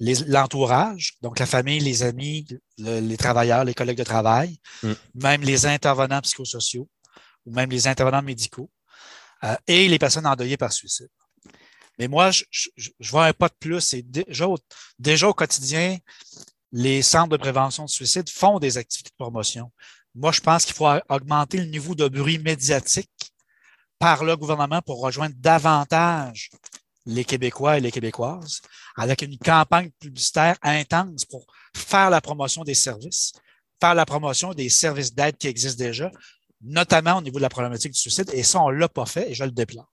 l'entourage, 0.00 1.14
donc 1.22 1.38
la 1.38 1.46
famille, 1.46 1.80
les 1.80 2.02
amis, 2.02 2.46
les 2.78 3.16
travailleurs, 3.16 3.64
les 3.64 3.74
collègues 3.74 3.98
de 3.98 4.04
travail, 4.04 4.58
mm. 4.82 4.92
même 5.14 5.42
les 5.42 5.66
intervenants 5.66 6.20
psychosociaux 6.20 6.88
ou 7.46 7.52
même 7.52 7.70
les 7.70 7.86
intervenants 7.86 8.22
médicaux 8.22 8.70
euh, 9.44 9.54
et 9.66 9.88
les 9.88 9.98
personnes 9.98 10.26
endeuillées 10.26 10.56
par 10.56 10.72
suicide. 10.72 11.08
Mais 11.98 12.08
moi, 12.08 12.30
je, 12.30 12.68
vois 13.00 13.26
un 13.26 13.32
pas 13.32 13.48
de 13.48 13.54
plus. 13.58 13.94
Et 13.94 14.02
déjà, 14.02 14.46
déjà 14.98 15.28
au 15.28 15.34
quotidien, 15.34 15.98
les 16.72 17.02
centres 17.02 17.30
de 17.30 17.36
prévention 17.36 17.84
de 17.84 17.90
suicide 17.90 18.28
font 18.28 18.58
des 18.58 18.78
activités 18.78 19.10
de 19.10 19.24
promotion. 19.24 19.70
Moi, 20.14 20.32
je 20.32 20.40
pense 20.40 20.64
qu'il 20.64 20.74
faut 20.74 20.88
augmenter 21.08 21.58
le 21.58 21.66
niveau 21.66 21.94
de 21.94 22.08
bruit 22.08 22.38
médiatique 22.38 23.32
par 23.98 24.24
le 24.24 24.36
gouvernement 24.36 24.82
pour 24.82 25.00
rejoindre 25.00 25.34
davantage 25.38 26.50
les 27.06 27.24
Québécois 27.24 27.78
et 27.78 27.80
les 27.80 27.90
Québécoises 27.90 28.60
avec 28.96 29.22
une 29.22 29.38
campagne 29.38 29.90
publicitaire 30.00 30.56
intense 30.62 31.24
pour 31.24 31.46
faire 31.76 32.10
la 32.10 32.20
promotion 32.20 32.64
des 32.64 32.74
services, 32.74 33.32
faire 33.80 33.94
la 33.94 34.06
promotion 34.06 34.54
des 34.54 34.68
services 34.68 35.14
d'aide 35.14 35.36
qui 35.36 35.48
existent 35.48 35.82
déjà, 35.82 36.10
notamment 36.62 37.18
au 37.18 37.20
niveau 37.20 37.38
de 37.38 37.42
la 37.42 37.48
problématique 37.48 37.92
du 37.92 37.98
suicide. 37.98 38.30
Et 38.32 38.42
ça, 38.42 38.62
on 38.62 38.70
ne 38.70 38.76
l'a 38.76 38.88
pas 38.88 39.06
fait 39.06 39.30
et 39.30 39.34
je 39.34 39.44
le 39.44 39.50
déplore. 39.50 39.90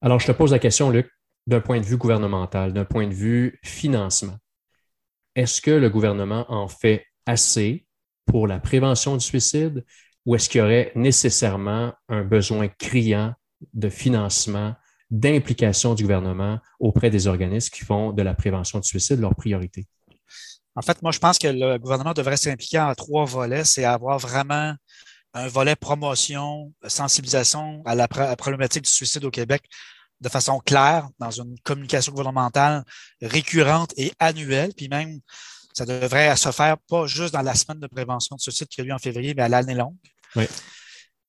Alors, 0.00 0.20
je 0.20 0.26
te 0.26 0.32
pose 0.32 0.52
la 0.52 0.58
question, 0.58 0.90
Luc, 0.90 1.10
d'un 1.48 1.60
point 1.60 1.80
de 1.80 1.86
vue 1.86 1.96
gouvernemental, 1.96 2.74
d'un 2.74 2.84
point 2.84 3.06
de 3.06 3.14
vue 3.14 3.58
financement. 3.64 4.36
Est-ce 5.34 5.62
que 5.62 5.70
le 5.70 5.88
gouvernement 5.88 6.44
en 6.52 6.68
fait 6.68 7.06
assez 7.24 7.86
pour 8.26 8.46
la 8.46 8.60
prévention 8.60 9.16
du 9.16 9.24
suicide 9.24 9.82
ou 10.26 10.34
est-ce 10.34 10.50
qu'il 10.50 10.60
y 10.60 10.62
aurait 10.62 10.92
nécessairement 10.94 11.94
un 12.10 12.22
besoin 12.22 12.68
criant 12.68 13.32
de 13.72 13.88
financement 13.88 14.74
d'implication 15.10 15.94
du 15.94 16.02
gouvernement 16.02 16.58
auprès 16.80 17.08
des 17.08 17.26
organismes 17.26 17.70
qui 17.70 17.82
font 17.82 18.12
de 18.12 18.20
la 18.20 18.34
prévention 18.34 18.78
du 18.78 18.86
suicide 18.86 19.18
leur 19.18 19.34
priorité? 19.34 19.86
En 20.74 20.82
fait, 20.82 21.00
moi, 21.00 21.12
je 21.12 21.18
pense 21.18 21.38
que 21.38 21.48
le 21.48 21.78
gouvernement 21.78 22.12
devrait 22.12 22.36
s'impliquer 22.36 22.78
en 22.78 22.94
trois 22.94 23.24
volets. 23.24 23.64
C'est 23.64 23.84
avoir 23.84 24.18
vraiment 24.18 24.74
un 25.32 25.48
volet 25.48 25.76
promotion, 25.76 26.74
sensibilisation 26.86 27.82
à 27.86 27.94
la, 27.94 28.06
problématique 28.06 28.84
du 28.84 28.90
suicide 28.90 29.24
au 29.24 29.30
Québec 29.30 29.62
de 30.20 30.28
façon 30.28 30.58
claire, 30.58 31.08
dans 31.18 31.30
une 31.30 31.58
communication 31.60 32.12
gouvernementale 32.12 32.84
récurrente 33.22 33.92
et 33.96 34.12
annuelle, 34.18 34.72
puis 34.76 34.88
même 34.88 35.20
ça 35.72 35.86
devrait 35.86 36.34
se 36.36 36.50
faire 36.50 36.76
pas 36.88 37.06
juste 37.06 37.32
dans 37.32 37.42
la 37.42 37.54
semaine 37.54 37.78
de 37.78 37.86
prévention 37.86 38.34
du 38.36 38.42
suicide 38.42 38.66
qui 38.66 38.80
a 38.80 38.84
lieu 38.84 38.92
en 38.92 38.98
février, 38.98 39.34
mais 39.34 39.42
à 39.42 39.48
l'année 39.48 39.74
longue. 39.74 39.96
Oui. 40.34 40.46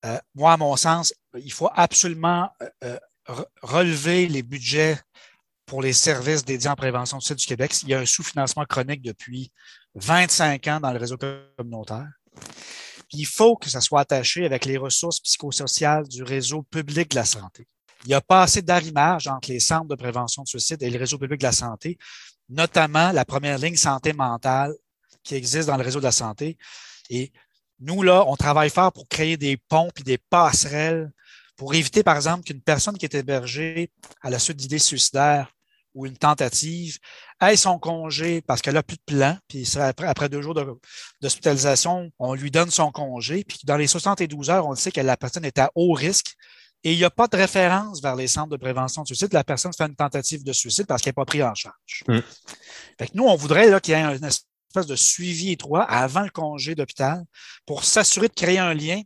Euh, 0.05 0.17
moi, 0.33 0.53
à 0.53 0.57
mon 0.57 0.75
sens, 0.75 1.13
il 1.35 1.51
faut 1.51 1.69
absolument 1.73 2.49
euh, 2.83 2.97
euh, 3.29 3.45
relever 3.61 4.27
les 4.27 4.41
budgets 4.41 4.99
pour 5.65 5.81
les 5.81 5.93
services 5.93 6.43
dédiés 6.43 6.69
en 6.69 6.75
prévention 6.75 7.17
du 7.17 7.25
suicide 7.25 7.37
du 7.37 7.45
Québec. 7.45 7.75
Il 7.83 7.89
y 7.89 7.93
a 7.93 7.99
un 7.99 8.05
sous-financement 8.05 8.65
chronique 8.65 9.03
depuis 9.03 9.51
25 9.95 10.67
ans 10.67 10.79
dans 10.79 10.91
le 10.91 10.99
réseau 10.99 11.17
communautaire. 11.17 12.07
il 13.11 13.25
faut 13.25 13.55
que 13.55 13.69
ça 13.69 13.81
soit 13.81 14.01
attaché 14.01 14.45
avec 14.45 14.65
les 14.65 14.77
ressources 14.77 15.19
psychosociales 15.19 16.07
du 16.07 16.23
réseau 16.23 16.63
public 16.63 17.11
de 17.11 17.15
la 17.15 17.25
santé. 17.25 17.67
Il 18.03 18.09
n'y 18.09 18.13
a 18.13 18.21
pas 18.21 18.43
assez 18.43 18.61
d'arrimage 18.61 19.27
entre 19.27 19.49
les 19.49 19.59
centres 19.59 19.87
de 19.87 19.95
prévention 19.95 20.43
du 20.43 20.49
suicide 20.49 20.81
et 20.81 20.89
le 20.89 20.97
réseau 20.97 21.17
public 21.17 21.39
de 21.39 21.45
la 21.45 21.51
santé, 21.51 21.97
notamment 22.47 23.11
la 23.11 23.25
première 23.25 23.57
ligne 23.57 23.75
santé 23.75 24.13
mentale 24.13 24.73
qui 25.23 25.35
existe 25.35 25.67
dans 25.67 25.77
le 25.77 25.83
réseau 25.83 25.99
de 25.99 26.05
la 26.05 26.11
santé. 26.11 26.57
Et 27.09 27.31
nous, 27.79 28.01
là, 28.01 28.23
on 28.27 28.35
travaille 28.35 28.69
fort 28.69 28.91
pour 28.91 29.07
créer 29.07 29.37
des 29.37 29.57
ponts 29.57 29.89
et 29.97 30.03
des 30.03 30.17
passerelles 30.17 31.11
pour 31.55 31.73
éviter, 31.73 32.03
par 32.03 32.15
exemple, 32.15 32.43
qu'une 32.43 32.61
personne 32.61 32.97
qui 32.97 33.05
est 33.05 33.15
hébergée 33.15 33.91
à 34.21 34.29
la 34.29 34.39
suite 34.39 34.57
d'idées 34.57 34.79
suicidaires 34.79 35.51
ou 35.93 36.05
une 36.05 36.17
tentative 36.17 36.99
ait 37.41 37.57
son 37.57 37.79
congé 37.79 38.41
parce 38.41 38.61
qu'elle 38.61 38.75
n'a 38.75 38.83
plus 38.83 38.97
de 38.97 39.03
plan, 39.05 39.37
puis 39.47 39.69
après, 39.77 40.07
après 40.07 40.29
deux 40.29 40.41
jours 40.41 40.55
d'hospitalisation, 41.21 42.11
on 42.17 42.33
lui 42.33 42.51
donne 42.51 42.71
son 42.71 42.91
congé, 42.91 43.43
puis 43.43 43.59
dans 43.65 43.75
les 43.75 43.87
72 43.87 44.49
heures, 44.49 44.67
on 44.67 44.75
sait 44.75 44.91
que 44.91 45.01
la 45.01 45.17
personne 45.17 45.43
est 45.43 45.59
à 45.59 45.71
haut 45.75 45.93
risque 45.93 46.35
et 46.83 46.93
il 46.93 46.97
n'y 46.97 47.03
a 47.03 47.09
pas 47.09 47.27
de 47.27 47.35
référence 47.35 48.01
vers 48.01 48.15
les 48.15 48.27
centres 48.27 48.49
de 48.49 48.57
prévention 48.57 49.01
de 49.01 49.07
suicide. 49.07 49.33
La 49.33 49.43
personne 49.43 49.73
fait 49.73 49.85
une 49.85 49.95
tentative 49.95 50.43
de 50.43 50.53
suicide 50.53 50.85
parce 50.87 51.01
qu'elle 51.01 51.11
n'est 51.11 51.15
pas 51.15 51.25
prise 51.25 51.43
en 51.43 51.55
charge. 51.55 52.03
Mmh. 52.07 52.19
Fait 52.97 53.15
nous, 53.15 53.25
on 53.25 53.35
voudrait 53.35 53.81
qu'il 53.81 53.93
y 53.93 53.97
ait 53.97 54.01
une 54.01 54.23
espèce 54.23 54.87
de 54.87 54.95
suivi 54.95 55.51
étroit 55.51 55.83
avant 55.83 56.21
le 56.21 56.29
congé 56.29 56.75
d'hôpital 56.75 57.23
pour 57.65 57.83
s'assurer 57.83 58.29
de 58.29 58.33
créer 58.33 58.59
un 58.59 58.73
lien 58.73 59.01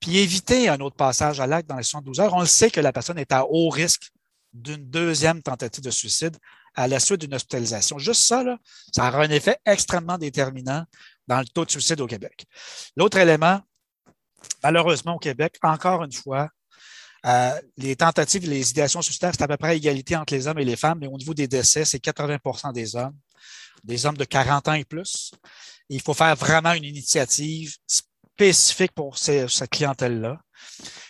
puis 0.00 0.18
éviter 0.18 0.68
un 0.68 0.78
autre 0.78 0.96
passage 0.96 1.40
à 1.40 1.46
l'acte 1.46 1.68
dans 1.68 1.76
les 1.76 1.82
72 1.82 2.20
heures. 2.20 2.34
On 2.34 2.40
le 2.40 2.46
sait 2.46 2.70
que 2.70 2.80
la 2.80 2.92
personne 2.92 3.18
est 3.18 3.32
à 3.32 3.44
haut 3.46 3.68
risque 3.68 4.10
d'une 4.52 4.88
deuxième 4.88 5.42
tentative 5.42 5.82
de 5.82 5.90
suicide 5.90 6.36
à 6.74 6.86
la 6.86 7.00
suite 7.00 7.20
d'une 7.20 7.34
hospitalisation. 7.34 7.98
Juste 7.98 8.22
ça, 8.22 8.44
là, 8.44 8.58
ça 8.94 9.08
aura 9.08 9.24
un 9.24 9.30
effet 9.30 9.58
extrêmement 9.66 10.18
déterminant 10.18 10.84
dans 11.26 11.40
le 11.40 11.46
taux 11.46 11.64
de 11.64 11.70
suicide 11.70 12.00
au 12.00 12.06
Québec. 12.06 12.46
L'autre 12.96 13.18
élément, 13.18 13.60
malheureusement 14.62 15.16
au 15.16 15.18
Québec, 15.18 15.56
encore 15.62 16.04
une 16.04 16.12
fois, 16.12 16.48
euh, 17.26 17.60
les 17.76 17.96
tentatives, 17.96 18.48
les 18.48 18.70
idéations 18.70 19.02
suicidaires, 19.02 19.32
c'est 19.36 19.42
à 19.42 19.48
peu 19.48 19.56
près 19.56 19.76
égalité 19.76 20.16
entre 20.16 20.34
les 20.34 20.46
hommes 20.46 20.58
et 20.58 20.64
les 20.64 20.76
femmes, 20.76 20.98
mais 21.00 21.08
au 21.08 21.16
niveau 21.16 21.34
des 21.34 21.48
décès, 21.48 21.84
c'est 21.84 22.02
80% 22.02 22.72
des 22.72 22.94
hommes, 22.96 23.16
des 23.84 24.06
hommes 24.06 24.16
de 24.16 24.24
40 24.24 24.68
ans 24.68 24.74
et 24.74 24.84
plus. 24.84 25.32
il 25.88 26.00
faut 26.00 26.14
faire 26.14 26.36
vraiment 26.36 26.72
une 26.72 26.84
initiative 26.84 27.74
spécifique 27.86 28.92
pour 28.92 29.18
cette 29.18 29.70
clientèle-là. 29.70 30.38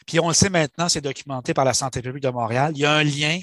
Puis 0.06 0.20
on 0.20 0.28
le 0.28 0.34
sait 0.34 0.48
maintenant, 0.48 0.88
c'est 0.88 1.00
documenté 1.00 1.52
par 1.52 1.64
la 1.64 1.74
Santé 1.74 2.00
publique 2.00 2.22
de 2.22 2.30
Montréal. 2.30 2.72
Il 2.74 2.80
y 2.80 2.86
a 2.86 2.94
un 2.94 3.04
lien 3.04 3.40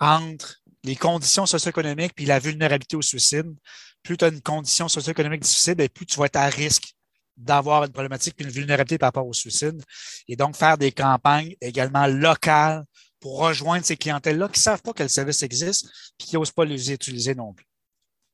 entre 0.00 0.62
les 0.84 0.96
conditions 0.96 1.46
socio-économiques 1.46 2.14
puis 2.14 2.24
la 2.24 2.38
vulnérabilité 2.38 2.96
au 2.96 3.02
suicide. 3.02 3.54
Plus 4.02 4.16
tu 4.16 4.24
as 4.24 4.28
une 4.28 4.40
condition 4.40 4.88
socio-économique 4.88 5.42
difficile, 5.42 5.74
ben, 5.74 5.88
plus 5.88 6.06
tu 6.06 6.18
vas 6.18 6.26
être 6.26 6.36
à 6.36 6.46
risque 6.46 6.95
d'avoir 7.36 7.84
une 7.84 7.92
problématique 7.92 8.34
une 8.40 8.48
vulnérabilité 8.48 8.98
par 8.98 9.08
rapport 9.08 9.26
au 9.26 9.32
suicide. 9.32 9.82
Et 10.28 10.36
donc, 10.36 10.56
faire 10.56 10.78
des 10.78 10.92
campagnes 10.92 11.54
également 11.60 12.06
locales 12.06 12.84
pour 13.20 13.38
rejoindre 13.40 13.84
ces 13.84 13.96
clientèles-là 13.96 14.48
qui 14.48 14.58
ne 14.58 14.62
savent 14.62 14.82
pas 14.82 14.92
que 14.92 15.02
le 15.02 15.08
service 15.08 15.42
existe 15.42 15.88
puis 16.18 16.28
qui 16.28 16.36
n'osent 16.36 16.52
pas 16.52 16.64
les 16.64 16.92
utiliser 16.92 17.34
non 17.34 17.52
plus. 17.52 17.66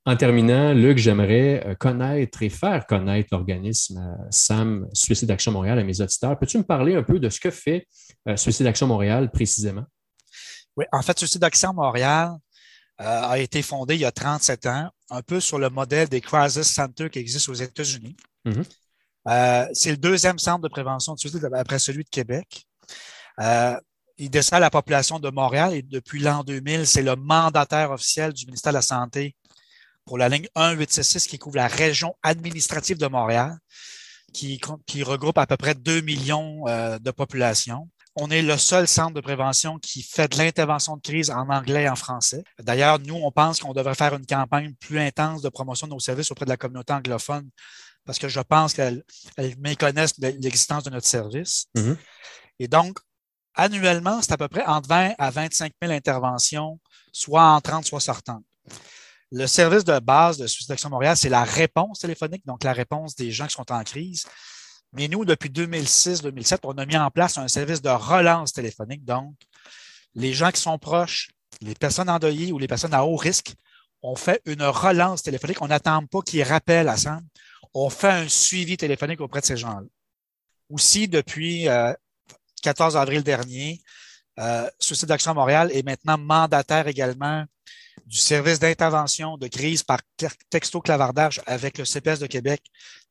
En 0.05 0.17
terminant, 0.17 0.73
Luc, 0.73 0.99
j'aimerais 0.99 1.65
euh, 1.65 1.75
connaître 1.77 2.43
et 2.43 2.49
faire 2.49 2.87
connaître 2.87 3.29
l'organisme 3.31 3.99
euh, 3.99 4.25
SAM 4.31 4.89
Suicide 4.93 5.31
Action 5.31 5.53
Montréal 5.53 5.79
à 5.79 5.85
mes 5.85 6.01
auditeurs. 6.01 6.37
Peux-tu 6.37 6.59
me 6.59 6.65
parler 6.65 6.97
un 6.97 7.05
peu 7.05 7.21
de 7.21 7.29
ce 7.29 7.39
que 7.39 7.53
fait 7.53 7.87
euh, 8.29 8.37
Suicide 8.37 8.67
Action 8.67 8.89
Montréal 8.89 9.31
précisément? 9.31 9.85
Oui, 10.77 10.87
en 10.91 11.03
fait, 11.03 11.17
Suicide 11.19 11.45
Action 11.45 11.73
Montréal 11.73 12.33
a 12.99 13.39
été 13.39 13.63
fondé 13.63 13.95
il 13.95 14.01
y 14.01 14.05
a 14.05 14.13
37 14.13 14.67
ans, 14.67 14.89
un 15.11 15.23
peu 15.23 15.41
sur 15.41 15.59
le 15.59 15.69
modèle 15.71 16.09
des 16.09 16.21
Crisis 16.21 16.73
Centers 16.73 17.11
qui 17.11 17.19
existent 17.19 17.51
aux 17.51 17.57
États-Unis. 17.57 18.17
Mm-hmm. 19.27 19.69
c'est 19.75 19.91
le 19.91 19.97
deuxième 19.97 20.39
centre 20.39 20.63
de 20.63 20.69
prévention 20.69 21.15
de 21.15 21.55
après 21.57 21.79
celui 21.79 22.05
de 22.05 22.09
Québec. 22.09 22.67
il 24.19 24.31
dessert 24.31 24.61
la 24.61 24.71
population 24.71 25.19
de 25.19 25.31
Montréal 25.31 25.75
et 25.75 25.83
depuis 25.83 26.21
l'an 26.21 26.45
2000, 26.45 26.87
c'est 26.87 27.03
le 27.03 27.17
mandataire 27.17 27.91
officiel 27.91 28.33
du 28.33 28.47
ministère 28.47 28.73
de 28.73 28.79
la 28.79 28.83
Santé 28.83 29.35
pour 30.05 30.19
la 30.19 30.29
ligne 30.29 30.47
1866 30.57 31.27
qui 31.27 31.39
couvre 31.39 31.57
la 31.57 31.69
région 31.69 32.15
administrative 32.23 32.99
de 32.99 33.07
Montréal, 33.07 33.57
qui, 34.33 34.61
qui 34.87 35.03
regroupe 35.03 35.39
à 35.39 35.47
peu 35.47 35.57
près 35.57 35.75
2 35.75 36.01
millions 36.01 36.67
euh, 36.67 36.99
de 36.99 37.11
population. 37.11 37.89
On 38.15 38.31
est 38.31 38.43
le 38.43 38.59
seul 38.59 38.87
centre 38.87 39.15
de 39.15 39.21
prévention 39.21 39.79
qui 39.79 40.03
fait 40.03 40.29
de 40.29 40.37
l'intervention 40.37 40.97
de 40.97 41.03
crise 41.03 41.31
en 41.31 41.49
anglais 41.49 41.85
et 41.85 41.89
en 41.89 41.97
français. 41.97 42.45
D'ailleurs, 42.61 42.99
nous, 42.99 43.15
on 43.15 43.31
pense 43.31 43.61
qu'on 43.61 43.73
devrait 43.73 43.95
faire 43.95 44.15
une 44.15 44.27
campagne 44.27 44.75
plus 44.75 44.99
intense 44.99 45.41
de 45.41 45.49
promotion 45.49 45.87
de 45.87 45.93
nos 45.93 46.01
services 46.01 46.31
auprès 46.31 46.45
de 46.45 46.51
la 46.51 46.59
communauté 46.59 46.93
anglophone 46.93 47.49
parce 48.05 48.19
que 48.19 48.29
je 48.29 48.41
pense 48.41 48.75
qu'elles 48.75 49.05
méconnaissent 49.59 50.19
l'existence 50.19 50.85
de 50.85 50.91
notre 50.91 51.07
service. 51.07 51.67
Mm-hmm. 51.77 51.97
Et 52.61 52.69
donc, 52.69 52.99
annuellement, 53.55 54.21
c'est 54.23 54.33
à 54.33 54.37
peu 54.37 54.49
près 54.49 54.65
entre 54.65 54.89
20 54.89 55.15
à 55.19 55.31
25 55.31 55.73
000 55.81 55.93
interventions, 55.95 56.79
soit 57.13 57.45
en 57.45 57.61
30, 57.61 57.87
soit 57.87 58.01
sortantes. 58.01 58.45
Le 59.31 59.47
service 59.47 59.85
de 59.85 59.99
base 59.99 60.37
de 60.37 60.47
Suicide 60.47 60.73
Action 60.73 60.91
Montréal, 60.91 61.17
c'est 61.17 61.29
la 61.29 61.45
réponse 61.45 62.01
téléphonique, 62.01 62.45
donc 62.47 62.65
la 62.65 62.73
réponse 62.73 63.15
des 63.17 63.31
gens 63.31 63.47
qui 63.47 63.55
sont 63.55 63.71
en 63.73 63.83
crise. 63.83 64.27
Mais 64.93 65.09
nous, 65.09 65.25
depuis 65.25 65.49
2006-2007, 65.49 66.59
on 66.65 66.77
a 66.77 66.85
mis 66.85 66.97
en 66.97 67.11
place 67.11 67.39
un 67.39 67.49
service 67.49 67.81
de 67.81 67.89
relance 67.89 68.53
téléphonique. 68.53 69.05
Donc, 69.05 69.35
les 70.15 70.35
gens 70.35 70.51
qui 70.51 70.61
sont 70.61 70.79
proches, 70.79 71.31
les 71.63 71.75
personnes 71.75 72.11
endeuillées 72.11 72.53
ou 72.53 72.59
les 72.59 72.69
personnes 72.69 72.93
à 72.93 73.05
haut 73.05 73.17
risque, 73.17 73.55
on 74.03 74.17
fait 74.17 74.43
une 74.45 74.65
relance 74.65 75.23
téléphonique. 75.23 75.63
On 75.63 75.69
n'attend 75.69 76.05
pas 76.07 76.21
qu'ils 76.21 76.43
rappellent 76.43 76.89
à 76.89 76.97
ça. 76.99 77.21
On 77.75 77.91
fait 77.91 78.09
un 78.09 78.29
suivi 78.29 78.77
téléphonique 78.77 79.21
auprès 79.21 79.41
de 79.41 79.47
ces 79.47 79.57
gens-là. 79.57 79.87
Aussi, 80.69 81.09
depuis 81.09 81.67
14 82.63 82.97
euh, 82.97 82.99
avril 82.99 83.23
dernier, 83.23 83.81
euh, 84.39 84.69
Suicide 84.79 85.11
Action 85.11 85.35
Montréal 85.35 85.71
est 85.73 85.83
maintenant 85.83 86.19
mandataire 86.19 86.89
également 86.89 87.45
du 88.07 88.17
service 88.17 88.59
d'intervention 88.59 89.37
de 89.37 89.47
crise 89.49 89.83
par 89.83 90.01
texto-clavardage 90.51 91.43
avec 91.47 91.79
le 91.79 91.85
CPS 91.85 92.21
de 92.21 92.27
Québec 92.27 92.63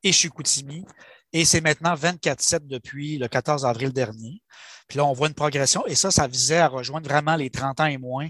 et 0.04 0.12
Chicoutimi. 0.12 0.86
Et 1.34 1.46
c'est 1.46 1.62
maintenant 1.62 1.96
24-7 1.96 2.68
depuis 2.68 3.18
le 3.18 3.28
14 3.28 3.66
avril 3.66 3.94
dernier. 3.94 4.42
Puis 4.88 4.98
là, 4.98 5.06
on 5.06 5.14
voit 5.14 5.28
une 5.28 5.34
progression 5.34 5.86
et 5.86 5.96
ça, 5.96 6.12
ça 6.12 6.28
visait 6.28 6.58
à 6.58 6.68
rejoindre 6.68 7.08
vraiment 7.08 7.36
les 7.36 7.50
30 7.50 7.80
ans 7.80 7.86
et 7.86 7.98
moins 7.98 8.28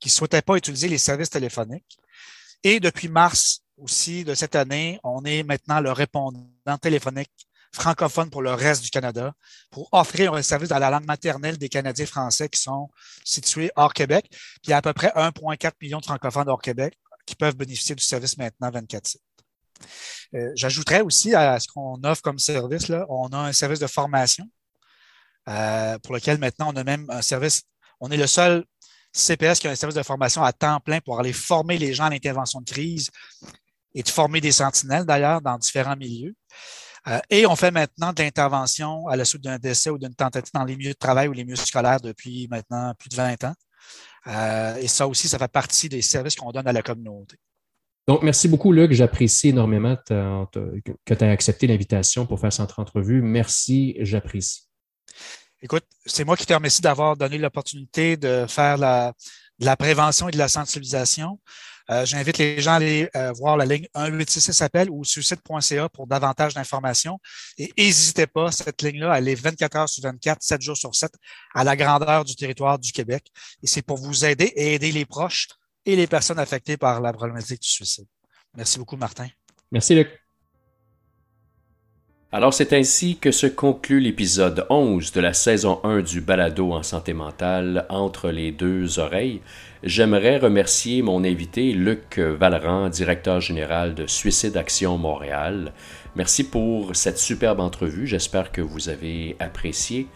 qui 0.00 0.08
ne 0.08 0.12
souhaitaient 0.12 0.42
pas 0.42 0.56
utiliser 0.56 0.88
les 0.88 0.98
services 0.98 1.30
téléphoniques. 1.30 1.98
Et 2.62 2.80
depuis 2.80 3.08
mars 3.08 3.62
aussi 3.80 4.24
de 4.24 4.34
cette 4.34 4.54
année, 4.54 5.00
on 5.02 5.24
est 5.24 5.42
maintenant 5.42 5.80
le 5.80 5.92
répondant 5.92 6.78
téléphonique 6.80 7.30
francophone 7.72 8.30
pour 8.30 8.42
le 8.42 8.52
reste 8.52 8.82
du 8.82 8.90
Canada, 8.90 9.32
pour 9.70 9.88
offrir 9.92 10.34
un 10.34 10.42
service 10.42 10.68
dans 10.68 10.78
la 10.78 10.90
langue 10.90 11.06
maternelle 11.06 11.56
des 11.56 11.68
Canadiens 11.68 12.06
français 12.06 12.48
qui 12.48 12.60
sont 12.60 12.90
situés 13.24 13.70
hors 13.76 13.92
Québec. 13.92 14.26
Puis 14.30 14.60
il 14.64 14.70
y 14.70 14.72
a 14.72 14.78
à 14.78 14.82
peu 14.82 14.92
près 14.92 15.08
1,4 15.08 15.72
million 15.80 15.98
de 15.98 16.04
francophones 16.04 16.48
hors 16.48 16.60
Québec 16.60 16.98
qui 17.26 17.36
peuvent 17.36 17.56
bénéficier 17.56 17.94
du 17.94 18.02
service 18.02 18.36
maintenant 18.38 18.70
24 18.70 19.16
euh, 20.34 20.50
J'ajouterais 20.56 21.00
aussi 21.00 21.34
à 21.34 21.60
ce 21.60 21.68
qu'on 21.68 22.02
offre 22.02 22.22
comme 22.22 22.38
service, 22.38 22.90
on 23.08 23.28
a 23.28 23.38
un 23.38 23.52
service 23.52 23.78
de 23.78 23.86
formation 23.86 24.48
euh, 25.48 25.98
pour 26.00 26.14
lequel 26.14 26.38
maintenant 26.38 26.72
on 26.72 26.76
a 26.76 26.84
même 26.84 27.06
un 27.08 27.22
service, 27.22 27.62
on 28.00 28.10
est 28.10 28.16
le 28.16 28.26
seul 28.26 28.64
CPS 29.12 29.58
qui 29.58 29.68
a 29.68 29.70
un 29.70 29.76
service 29.76 29.96
de 29.96 30.02
formation 30.02 30.42
à 30.42 30.52
temps 30.52 30.80
plein 30.80 31.00
pour 31.00 31.18
aller 31.18 31.32
former 31.32 31.78
les 31.78 31.94
gens 31.94 32.04
à 32.04 32.10
l'intervention 32.10 32.60
de 32.60 32.70
crise 32.70 33.10
et 33.94 34.02
de 34.02 34.08
former 34.08 34.40
des 34.40 34.52
sentinelles 34.52 35.04
d'ailleurs 35.04 35.40
dans 35.40 35.58
différents 35.58 35.96
milieux. 35.96 36.34
Euh, 37.08 37.18
et 37.30 37.46
on 37.46 37.56
fait 37.56 37.70
maintenant 37.70 38.12
de 38.12 38.22
l'intervention 38.22 39.06
à 39.08 39.16
la 39.16 39.24
suite 39.24 39.42
d'un 39.42 39.58
décès 39.58 39.90
ou 39.90 39.98
d'une 39.98 40.14
tentative 40.14 40.52
dans 40.52 40.64
les 40.64 40.76
milieux 40.76 40.92
de 40.92 40.98
travail 40.98 41.28
ou 41.28 41.32
les 41.32 41.44
milieux 41.44 41.56
scolaires 41.56 42.00
depuis 42.00 42.46
maintenant 42.50 42.92
plus 42.98 43.08
de 43.08 43.16
20 43.16 43.44
ans. 43.44 43.54
Euh, 44.26 44.76
et 44.76 44.88
ça 44.88 45.08
aussi, 45.08 45.28
ça 45.28 45.38
fait 45.38 45.48
partie 45.48 45.88
des 45.88 46.02
services 46.02 46.36
qu'on 46.36 46.50
donne 46.50 46.68
à 46.68 46.72
la 46.72 46.82
communauté. 46.82 47.36
Donc, 48.06 48.22
merci 48.22 48.48
beaucoup, 48.48 48.72
Luc. 48.72 48.92
J'apprécie 48.92 49.48
énormément 49.48 49.96
que 49.96 50.70
tu 50.82 51.24
aies 51.24 51.30
accepté 51.30 51.66
l'invitation 51.66 52.26
pour 52.26 52.40
faire 52.40 52.52
cette 52.52 52.78
entrevue. 52.78 53.22
Merci, 53.22 53.96
j'apprécie. 54.00 54.68
Écoute, 55.62 55.84
c'est 56.06 56.24
moi 56.24 56.36
qui 56.36 56.46
te 56.46 56.52
remercie 56.52 56.80
d'avoir 56.80 57.16
donné 57.16 57.38
l'opportunité 57.38 58.16
de 58.16 58.46
faire 58.48 58.78
la, 58.78 59.12
de 59.58 59.66
la 59.66 59.76
prévention 59.76 60.28
et 60.28 60.32
de 60.32 60.38
la 60.38 60.48
sensibilisation. 60.48 61.38
Euh, 61.90 62.04
j'invite 62.06 62.38
les 62.38 62.60
gens 62.60 62.72
à 62.72 62.76
aller 62.76 63.08
euh, 63.16 63.32
voir 63.32 63.56
la 63.56 63.64
ligne 63.64 63.86
1866 63.94 64.62
appel 64.62 64.90
ou 64.90 65.04
suicide.ca 65.04 65.88
pour 65.88 66.06
davantage 66.06 66.54
d'informations. 66.54 67.18
Et 67.58 67.72
n'hésitez 67.76 68.26
pas, 68.26 68.52
cette 68.52 68.80
ligne-là, 68.82 69.18
elle 69.18 69.28
est 69.28 69.34
24 69.34 69.76
heures 69.76 69.88
sur 69.88 70.02
24, 70.04 70.42
7 70.42 70.62
jours 70.62 70.76
sur 70.76 70.94
7, 70.94 71.12
à 71.54 71.64
la 71.64 71.76
grandeur 71.76 72.24
du 72.24 72.36
territoire 72.36 72.78
du 72.78 72.92
Québec. 72.92 73.26
Et 73.62 73.66
c'est 73.66 73.82
pour 73.82 73.96
vous 73.96 74.24
aider 74.24 74.52
et 74.54 74.74
aider 74.74 74.92
les 74.92 75.04
proches 75.04 75.48
et 75.84 75.96
les 75.96 76.06
personnes 76.06 76.38
affectées 76.38 76.76
par 76.76 77.00
la 77.00 77.12
problématique 77.12 77.62
du 77.62 77.68
suicide. 77.68 78.06
Merci 78.56 78.78
beaucoup, 78.78 78.96
Martin. 78.96 79.28
Merci, 79.72 79.94
Luc. 79.94 80.19
Alors 82.32 82.54
c'est 82.54 82.72
ainsi 82.72 83.16
que 83.16 83.32
se 83.32 83.48
conclut 83.48 83.98
l'épisode 83.98 84.64
11 84.70 85.10
de 85.10 85.20
la 85.20 85.32
saison 85.32 85.80
1 85.82 86.02
du 86.02 86.20
balado 86.20 86.70
en 86.70 86.84
santé 86.84 87.12
mentale 87.12 87.86
entre 87.88 88.30
les 88.30 88.52
deux 88.52 89.00
oreilles. 89.00 89.40
J'aimerais 89.82 90.38
remercier 90.38 91.02
mon 91.02 91.24
invité 91.24 91.72
Luc 91.72 92.20
Valran, 92.20 92.88
directeur 92.88 93.40
général 93.40 93.96
de 93.96 94.06
Suicide 94.06 94.56
Action 94.56 94.96
Montréal. 94.96 95.72
Merci 96.14 96.44
pour 96.44 96.94
cette 96.94 97.18
superbe 97.18 97.58
entrevue, 97.58 98.06
j'espère 98.06 98.52
que 98.52 98.60
vous 98.60 98.88
avez 98.88 99.34
apprécié. 99.40 100.06